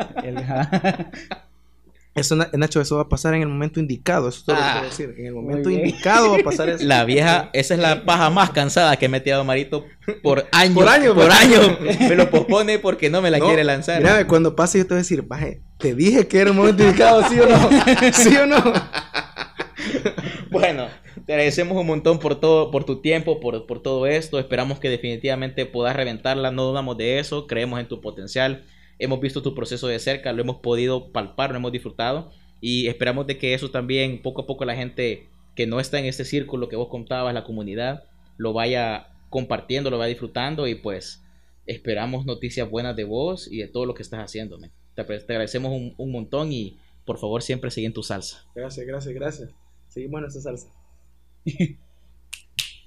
[2.17, 4.27] Eso, Na- Nacho, eso va a pasar en el momento indicado.
[4.27, 5.15] Eso es todo lo que Ah, quiero decir.
[5.17, 6.83] En el momento indicado va a pasar eso.
[6.83, 9.85] La vieja, esa es la paja más cansada que he metido a Marito
[10.23, 10.73] por años.
[10.75, 11.77] Por años, por años.
[12.01, 14.01] Me lo pospone porque no me la No, quiere lanzar.
[14.01, 16.83] Mira, cuando pase yo te voy a decir, baje, te dije que era el momento
[16.83, 17.69] indicado, ¿sí o no?
[18.13, 18.57] ¿Sí o no?
[20.49, 20.87] Bueno,
[21.25, 24.39] te agradecemos un montón por todo, por tu tiempo, por, por todo esto.
[24.39, 26.51] Esperamos que definitivamente puedas reventarla.
[26.51, 27.47] No dudamos de eso.
[27.47, 28.65] Creemos en tu potencial.
[28.99, 32.31] Hemos visto tu proceso de cerca, lo hemos podido palpar, lo hemos disfrutado.
[32.61, 36.05] Y esperamos de que eso también, poco a poco, la gente que no está en
[36.05, 38.05] este círculo que vos contabas, la comunidad,
[38.37, 40.67] lo vaya compartiendo, lo vaya disfrutando.
[40.67, 41.23] Y pues
[41.65, 44.57] esperamos noticias buenas de vos y de todo lo que estás haciendo.
[44.95, 48.45] Te, te agradecemos un, un montón y por favor siempre sigue en tu salsa.
[48.55, 49.49] Gracias, gracias, gracias.
[49.87, 50.67] Seguimos en esta salsa.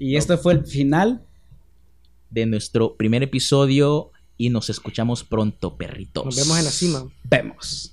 [0.03, 1.27] Y esto fue el final.
[2.31, 4.10] de nuestro primer episodio
[4.41, 6.25] y nos escuchamos pronto, perritos.
[6.25, 7.05] Nos vemos en la cima.
[7.25, 7.93] Vemos.